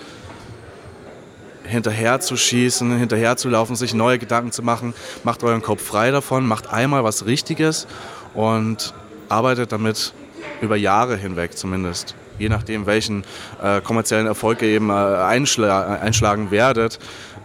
hinterher 1.65 2.21
zu 2.21 2.37
schießen, 2.37 2.97
hinterher 2.99 3.37
zu 3.37 3.49
laufen, 3.49 3.77
sich 3.77 3.95
neue 3.95 4.19
Gedanken 4.19 4.53
zu 4.53 4.63
machen. 4.63 4.93
Macht 5.25 5.43
euren 5.45 5.63
Kopf 5.63 5.83
frei 5.83 6.11
davon, 6.11 6.47
macht 6.47 6.73
einmal 6.73 7.05
was 7.05 7.27
Richtiges 7.27 7.87
und 8.35 8.93
arbeitet 9.29 9.73
damit 9.73 10.13
über 10.61 10.77
Jahre 10.77 11.17
hinweg 11.17 11.57
zumindest. 11.57 12.15
Je 12.39 12.49
nachdem, 12.49 12.87
welchen 12.87 13.25
äh, 13.63 13.81
kommerziellen 13.81 14.27
Erfolg 14.27 14.63
ihr 14.63 14.69
eben 14.69 14.91
äh, 14.91 14.93
einschla 14.93 16.01
einschlagen 16.01 16.51
werdet. 16.51 16.99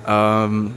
Ähm, 0.07 0.75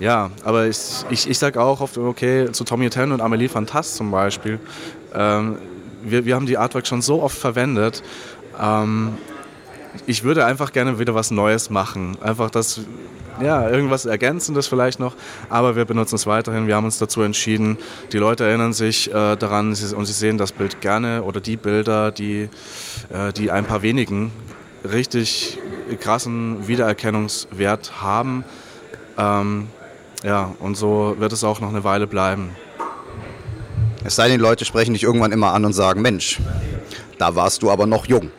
ja, 0.00 0.30
aber 0.44 0.66
ich, 0.66 1.04
ich, 1.10 1.28
ich 1.28 1.38
sage 1.38 1.60
auch 1.60 1.80
oft, 1.80 1.98
okay, 1.98 2.50
zu 2.52 2.64
Tommy 2.64 2.88
Ten 2.88 3.12
und 3.12 3.20
Amelie 3.20 3.48
Fantast 3.48 3.96
zum 3.96 4.10
Beispiel, 4.10 4.58
ähm, 5.14 5.58
wir, 6.02 6.24
wir 6.24 6.34
haben 6.34 6.46
die 6.46 6.56
Artwork 6.56 6.86
schon 6.86 7.02
so 7.02 7.22
oft 7.22 7.36
verwendet 7.36 8.02
ähm, 8.60 9.16
ich 10.06 10.22
würde 10.22 10.44
einfach 10.44 10.72
gerne 10.72 10.98
wieder 10.98 11.14
was 11.14 11.30
Neues 11.30 11.70
machen. 11.70 12.16
Einfach 12.20 12.50
das, 12.50 12.80
ja, 13.42 13.68
irgendwas 13.68 14.06
Ergänzendes 14.06 14.68
vielleicht 14.68 15.00
noch, 15.00 15.16
aber 15.48 15.76
wir 15.76 15.84
benutzen 15.84 16.14
es 16.14 16.26
weiterhin. 16.26 16.66
Wir 16.66 16.76
haben 16.76 16.84
uns 16.84 16.98
dazu 16.98 17.22
entschieden. 17.22 17.78
Die 18.12 18.18
Leute 18.18 18.44
erinnern 18.44 18.72
sich 18.72 19.10
äh, 19.10 19.36
daran 19.36 19.68
und 19.70 19.76
sie 19.76 20.12
sehen 20.12 20.38
das 20.38 20.52
Bild 20.52 20.80
gerne 20.80 21.22
oder 21.22 21.40
die 21.40 21.56
Bilder, 21.56 22.12
die, 22.12 22.48
äh, 23.10 23.32
die 23.32 23.50
ein 23.50 23.64
paar 23.64 23.82
wenigen 23.82 24.30
richtig 24.84 25.58
krassen 26.00 26.68
Wiedererkennungswert 26.68 28.00
haben. 28.00 28.44
Ähm, 29.18 29.68
ja, 30.22 30.54
und 30.60 30.76
so 30.76 31.16
wird 31.18 31.32
es 31.32 31.44
auch 31.44 31.60
noch 31.60 31.70
eine 31.70 31.84
Weile 31.84 32.06
bleiben. 32.06 32.50
Es 34.04 34.16
sei 34.16 34.28
denn, 34.28 34.38
die 34.38 34.42
Leute 34.42 34.64
sprechen 34.64 34.94
dich 34.94 35.02
irgendwann 35.02 35.32
immer 35.32 35.52
an 35.52 35.64
und 35.64 35.72
sagen, 35.72 36.00
Mensch, 36.00 36.40
da 37.18 37.34
warst 37.34 37.62
du 37.62 37.70
aber 37.70 37.86
noch 37.86 38.06
jung. 38.06 38.30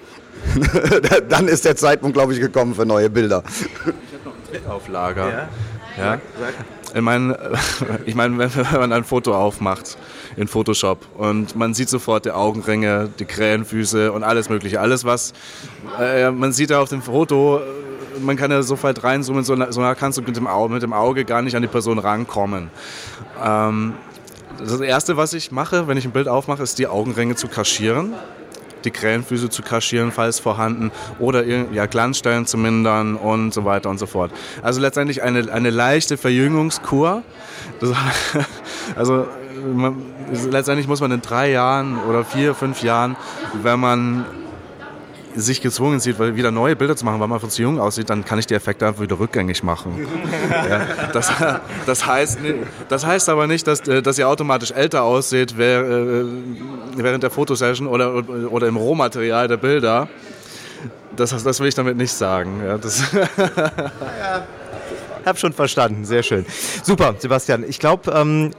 dann 1.29 1.47
ist 1.47 1.65
der 1.65 1.75
Zeitpunkt, 1.75 2.15
glaube 2.15 2.33
ich, 2.33 2.39
gekommen 2.39 2.75
für 2.75 2.85
neue 2.85 3.09
Bilder. 3.09 3.43
Ich 3.45 3.83
habe 3.83 3.93
noch 4.25 4.33
einen 4.33 4.43
Trick 4.49 4.67
auf 4.67 4.87
Lager. 4.87 5.49
Ja. 5.97 6.13
ja. 6.13 6.19
Ich 6.93 7.01
meine, 7.01 7.37
ich 8.05 8.15
mein, 8.15 8.37
wenn 8.37 8.51
man 8.73 8.91
ein 8.91 9.03
Foto 9.03 9.35
aufmacht 9.35 9.97
in 10.35 10.47
Photoshop 10.47 11.05
und 11.17 11.55
man 11.55 11.73
sieht 11.73 11.89
sofort 11.89 12.25
die 12.25 12.31
Augenringe, 12.31 13.09
die 13.19 13.25
Krähenfüße 13.25 14.11
und 14.11 14.23
alles 14.23 14.49
Mögliche. 14.49 14.79
Alles, 14.81 15.05
was 15.05 15.33
äh, 15.99 16.31
man 16.31 16.51
sieht 16.51 16.69
ja 16.69 16.79
auf 16.79 16.89
dem 16.89 17.01
Foto, 17.01 17.61
man 18.19 18.35
kann 18.35 18.51
ja 18.51 18.61
sofort 18.61 19.03
reinzoomen, 19.03 19.43
so, 19.43 19.55
so 19.71 19.81
kannst 19.97 20.17
du 20.17 20.21
mit 20.21 20.35
dem, 20.35 20.47
Auge, 20.47 20.73
mit 20.73 20.83
dem 20.83 20.93
Auge 20.93 21.25
gar 21.25 21.41
nicht 21.41 21.55
an 21.55 21.61
die 21.61 21.67
Person 21.67 21.99
rankommen. 21.99 22.69
Ähm, 23.43 23.93
das 24.59 24.79
Erste, 24.79 25.17
was 25.17 25.33
ich 25.33 25.51
mache, 25.51 25.87
wenn 25.87 25.97
ich 25.97 26.05
ein 26.05 26.11
Bild 26.11 26.27
aufmache, 26.27 26.61
ist 26.61 26.77
die 26.77 26.87
Augenringe 26.87 27.35
zu 27.35 27.47
kaschieren 27.47 28.13
die 28.85 28.91
Krähenfüße 28.91 29.49
zu 29.49 29.61
kaschieren, 29.61 30.11
falls 30.11 30.39
vorhanden, 30.39 30.91
oder 31.19 31.45
ja, 31.45 31.85
Glanzstellen 31.85 32.45
zu 32.45 32.57
mindern 32.57 33.15
und 33.15 33.53
so 33.53 33.65
weiter 33.65 33.89
und 33.89 33.97
so 33.97 34.05
fort. 34.05 34.31
Also 34.61 34.81
letztendlich 34.81 35.23
eine, 35.23 35.51
eine 35.51 35.69
leichte 35.69 36.17
Verjüngungskur. 36.17 37.23
Das, 37.79 37.91
also 38.95 39.27
man, 39.73 39.95
letztendlich 40.49 40.87
muss 40.87 41.01
man 41.01 41.11
in 41.11 41.21
drei 41.21 41.51
Jahren 41.51 41.99
oder 42.09 42.23
vier, 42.23 42.53
fünf 42.55 42.81
Jahren, 42.83 43.15
wenn 43.61 43.79
man 43.79 44.25
sich 45.35 45.61
gezwungen 45.61 45.99
sieht, 45.99 46.19
wieder 46.19 46.51
neue 46.51 46.75
Bilder 46.75 46.95
zu 46.95 47.05
machen, 47.05 47.19
weil 47.19 47.27
man 47.27 47.37
einfach 47.37 47.49
zu 47.49 47.61
jung 47.61 47.79
aussieht, 47.79 48.09
dann 48.09 48.25
kann 48.25 48.39
ich 48.39 48.47
die 48.47 48.53
Effekte 48.53 48.87
einfach 48.87 49.01
wieder 49.01 49.19
rückgängig 49.19 49.63
machen. 49.63 50.07
ja, 50.51 50.81
das, 51.13 51.31
das, 51.85 52.05
heißt, 52.05 52.39
das 52.89 53.05
heißt 53.05 53.29
aber 53.29 53.47
nicht, 53.47 53.67
dass, 53.67 53.81
äh, 53.87 54.01
dass 54.01 54.17
ihr 54.17 54.27
automatisch 54.27 54.71
älter 54.71 55.03
aussieht 55.03 55.53
äh, 55.53 56.25
während 56.95 57.23
der 57.23 57.29
Fotosession 57.29 57.87
oder, 57.87 58.27
oder 58.51 58.67
im 58.67 58.75
Rohmaterial 58.75 59.47
der 59.47 59.57
Bilder. 59.57 60.07
Das, 61.15 61.31
das 61.43 61.59
will 61.59 61.67
ich 61.67 61.75
damit 61.75 61.97
nicht 61.97 62.13
sagen. 62.13 62.61
Ja, 62.65 62.77
das 62.77 63.11
ja, 63.11 63.27
hab 65.25 65.37
schon 65.37 65.53
verstanden, 65.53 66.05
sehr 66.05 66.23
schön. 66.23 66.45
Super, 66.83 67.15
Sebastian. 67.17 67.63
Ich 67.67 67.79
glaube, 67.79 68.11
ähm, 68.11 68.51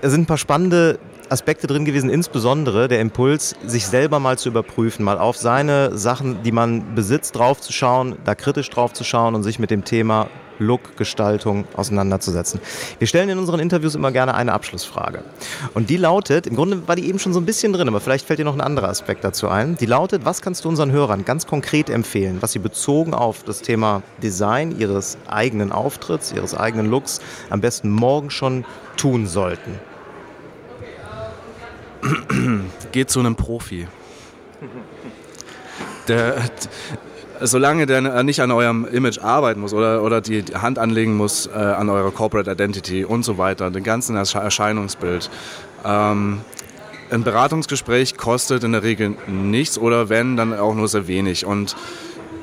es 0.00 0.10
sind 0.10 0.22
ein 0.22 0.26
paar 0.26 0.38
spannende 0.38 0.98
Aspekte 1.32 1.66
drin 1.66 1.84
gewesen, 1.84 2.10
insbesondere 2.10 2.88
der 2.88 3.00
Impuls, 3.00 3.56
sich 3.64 3.86
selber 3.86 4.20
mal 4.20 4.38
zu 4.38 4.50
überprüfen, 4.50 5.04
mal 5.04 5.18
auf 5.18 5.36
seine 5.36 5.96
Sachen, 5.96 6.42
die 6.42 6.52
man 6.52 6.94
besitzt, 6.94 7.36
draufzuschauen, 7.36 8.16
da 8.24 8.34
kritisch 8.34 8.70
draufzuschauen 8.70 9.34
und 9.34 9.42
sich 9.42 9.58
mit 9.58 9.70
dem 9.70 9.84
Thema 9.84 10.28
Look, 10.58 10.96
Gestaltung 10.96 11.64
auseinanderzusetzen. 11.74 12.60
Wir 12.98 13.06
stellen 13.06 13.28
in 13.28 13.38
unseren 13.38 13.60
Interviews 13.60 13.94
immer 13.94 14.12
gerne 14.12 14.34
eine 14.34 14.52
Abschlussfrage. 14.52 15.24
Und 15.74 15.90
die 15.90 15.96
lautet, 15.96 16.46
im 16.46 16.54
Grunde 16.54 16.86
war 16.86 16.94
die 16.94 17.08
eben 17.08 17.18
schon 17.18 17.32
so 17.32 17.40
ein 17.40 17.46
bisschen 17.46 17.72
drin, 17.72 17.88
aber 17.88 18.00
vielleicht 18.00 18.26
fällt 18.26 18.38
dir 18.38 18.44
noch 18.44 18.54
ein 18.54 18.60
anderer 18.60 18.88
Aspekt 18.88 19.24
dazu 19.24 19.48
ein. 19.48 19.76
Die 19.76 19.86
lautet, 19.86 20.24
was 20.24 20.42
kannst 20.42 20.64
du 20.64 20.68
unseren 20.68 20.92
Hörern 20.92 21.24
ganz 21.24 21.46
konkret 21.46 21.90
empfehlen, 21.90 22.38
was 22.40 22.52
sie 22.52 22.58
bezogen 22.58 23.14
auf 23.14 23.42
das 23.42 23.62
Thema 23.62 24.02
Design 24.22 24.78
ihres 24.78 25.18
eigenen 25.28 25.72
Auftritts, 25.72 26.32
ihres 26.32 26.54
eigenen 26.54 26.90
Looks 26.90 27.20
am 27.50 27.60
besten 27.60 27.90
morgen 27.90 28.30
schon 28.30 28.64
tun 28.96 29.26
sollten? 29.26 29.91
Geht 32.92 33.10
zu 33.10 33.20
einem 33.20 33.36
Profi. 33.36 33.86
Der, 36.08 36.42
solange 37.40 37.86
der 37.86 38.22
nicht 38.22 38.40
an 38.40 38.50
eurem 38.50 38.84
Image 38.84 39.18
arbeiten 39.18 39.60
muss 39.60 39.72
oder, 39.72 40.02
oder 40.02 40.20
die 40.20 40.42
Hand 40.42 40.78
anlegen 40.78 41.16
muss 41.16 41.46
äh, 41.46 41.50
an 41.52 41.88
eurer 41.88 42.10
Corporate 42.10 42.50
Identity 42.50 43.04
und 43.04 43.24
so 43.24 43.38
weiter, 43.38 43.70
den 43.70 43.84
ganzen 43.84 44.16
Erscheinungsbild. 44.16 45.30
Ähm, 45.84 46.40
ein 47.10 47.24
Beratungsgespräch 47.24 48.16
kostet 48.16 48.64
in 48.64 48.72
der 48.72 48.82
Regel 48.82 49.16
nichts 49.26 49.78
oder 49.78 50.08
wenn, 50.08 50.36
dann 50.36 50.58
auch 50.58 50.74
nur 50.74 50.88
sehr 50.88 51.06
wenig. 51.06 51.44
Und 51.44 51.76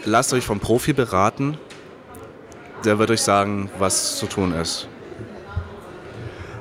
lasst 0.05 0.33
euch 0.33 0.45
vom 0.45 0.59
Profi 0.59 0.93
beraten, 0.93 1.57
der 2.85 2.99
wird 2.99 3.11
euch 3.11 3.21
sagen, 3.21 3.69
was 3.79 4.17
zu 4.17 4.27
tun 4.27 4.53
ist. 4.53 4.87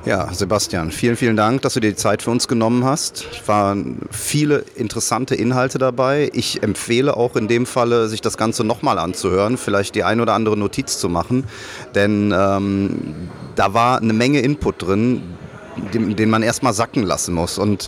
Ja, 0.05 0.33
Sebastian, 0.33 0.91
vielen, 0.91 1.17
vielen 1.17 1.35
Dank, 1.35 1.61
dass 1.61 1.73
du 1.73 1.81
dir 1.81 1.89
die 1.89 1.95
Zeit 1.95 2.21
für 2.21 2.31
uns 2.31 2.47
genommen 2.47 2.85
hast. 2.85 3.27
Es 3.33 3.47
waren 3.49 3.99
viele 4.11 4.63
interessante 4.75 5.35
Inhalte 5.35 5.77
dabei. 5.77 6.29
Ich 6.33 6.63
empfehle 6.63 7.17
auch 7.17 7.35
in 7.35 7.49
dem 7.49 7.65
Falle, 7.65 8.07
sich 8.07 8.21
das 8.21 8.37
Ganze 8.37 8.63
nochmal 8.63 8.97
anzuhören, 8.97 9.57
vielleicht 9.57 9.95
die 9.95 10.05
ein 10.05 10.21
oder 10.21 10.33
andere 10.35 10.55
Notiz 10.55 10.99
zu 10.99 11.09
machen, 11.09 11.43
denn 11.95 12.33
ähm, 12.35 13.13
da 13.55 13.73
war 13.73 14.01
eine 14.01 14.13
Menge 14.13 14.39
Input 14.39 14.81
drin, 14.81 15.21
den, 15.93 16.15
den 16.15 16.29
man 16.29 16.43
erstmal 16.43 16.73
sacken 16.73 17.03
lassen 17.03 17.33
muss. 17.33 17.57
Und 17.57 17.87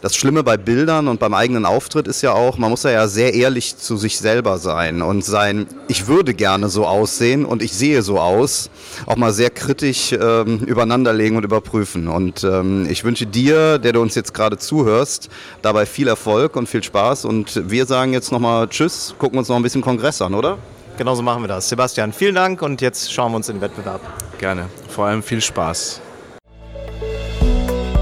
das 0.00 0.14
Schlimme 0.14 0.42
bei 0.42 0.56
Bildern 0.56 1.08
und 1.08 1.20
beim 1.20 1.34
eigenen 1.34 1.64
Auftritt 1.64 2.08
ist 2.08 2.22
ja 2.22 2.32
auch, 2.32 2.58
man 2.58 2.70
muss 2.70 2.82
ja 2.82 3.08
sehr 3.08 3.34
ehrlich 3.34 3.76
zu 3.76 3.96
sich 3.96 4.18
selber 4.18 4.58
sein 4.58 5.02
und 5.02 5.24
sein, 5.24 5.66
ich 5.88 6.06
würde 6.06 6.34
gerne 6.34 6.68
so 6.68 6.86
aussehen 6.86 7.44
und 7.44 7.62
ich 7.62 7.72
sehe 7.72 8.02
so 8.02 8.18
aus, 8.18 8.70
auch 9.06 9.16
mal 9.16 9.32
sehr 9.32 9.50
kritisch 9.50 10.12
ähm, 10.12 10.60
übereinanderlegen 10.60 11.36
und 11.36 11.44
überprüfen. 11.44 12.08
Und 12.08 12.44
ähm, 12.44 12.86
ich 12.88 13.04
wünsche 13.04 13.26
dir, 13.26 13.78
der 13.78 13.92
du 13.92 14.00
uns 14.00 14.14
jetzt 14.14 14.34
gerade 14.34 14.58
zuhörst, 14.58 15.28
dabei 15.62 15.86
viel 15.86 16.08
Erfolg 16.08 16.56
und 16.56 16.68
viel 16.68 16.82
Spaß. 16.82 17.24
Und 17.24 17.70
wir 17.70 17.86
sagen 17.86 18.12
jetzt 18.12 18.32
nochmal 18.32 18.68
Tschüss, 18.68 19.14
gucken 19.18 19.38
uns 19.38 19.48
noch 19.48 19.56
ein 19.56 19.62
bisschen 19.62 19.82
Kongress 19.82 20.22
an, 20.22 20.34
oder? 20.34 20.58
Genauso 20.96 21.22
machen 21.22 21.42
wir 21.42 21.48
das. 21.48 21.68
Sebastian, 21.68 22.12
vielen 22.12 22.36
Dank 22.36 22.62
und 22.62 22.80
jetzt 22.80 23.12
schauen 23.12 23.32
wir 23.32 23.36
uns 23.36 23.48
den 23.48 23.60
Wettbewerb. 23.60 24.00
Gerne. 24.38 24.66
Vor 24.88 25.06
allem 25.06 25.22
viel 25.22 25.40
Spaß. 25.40 26.00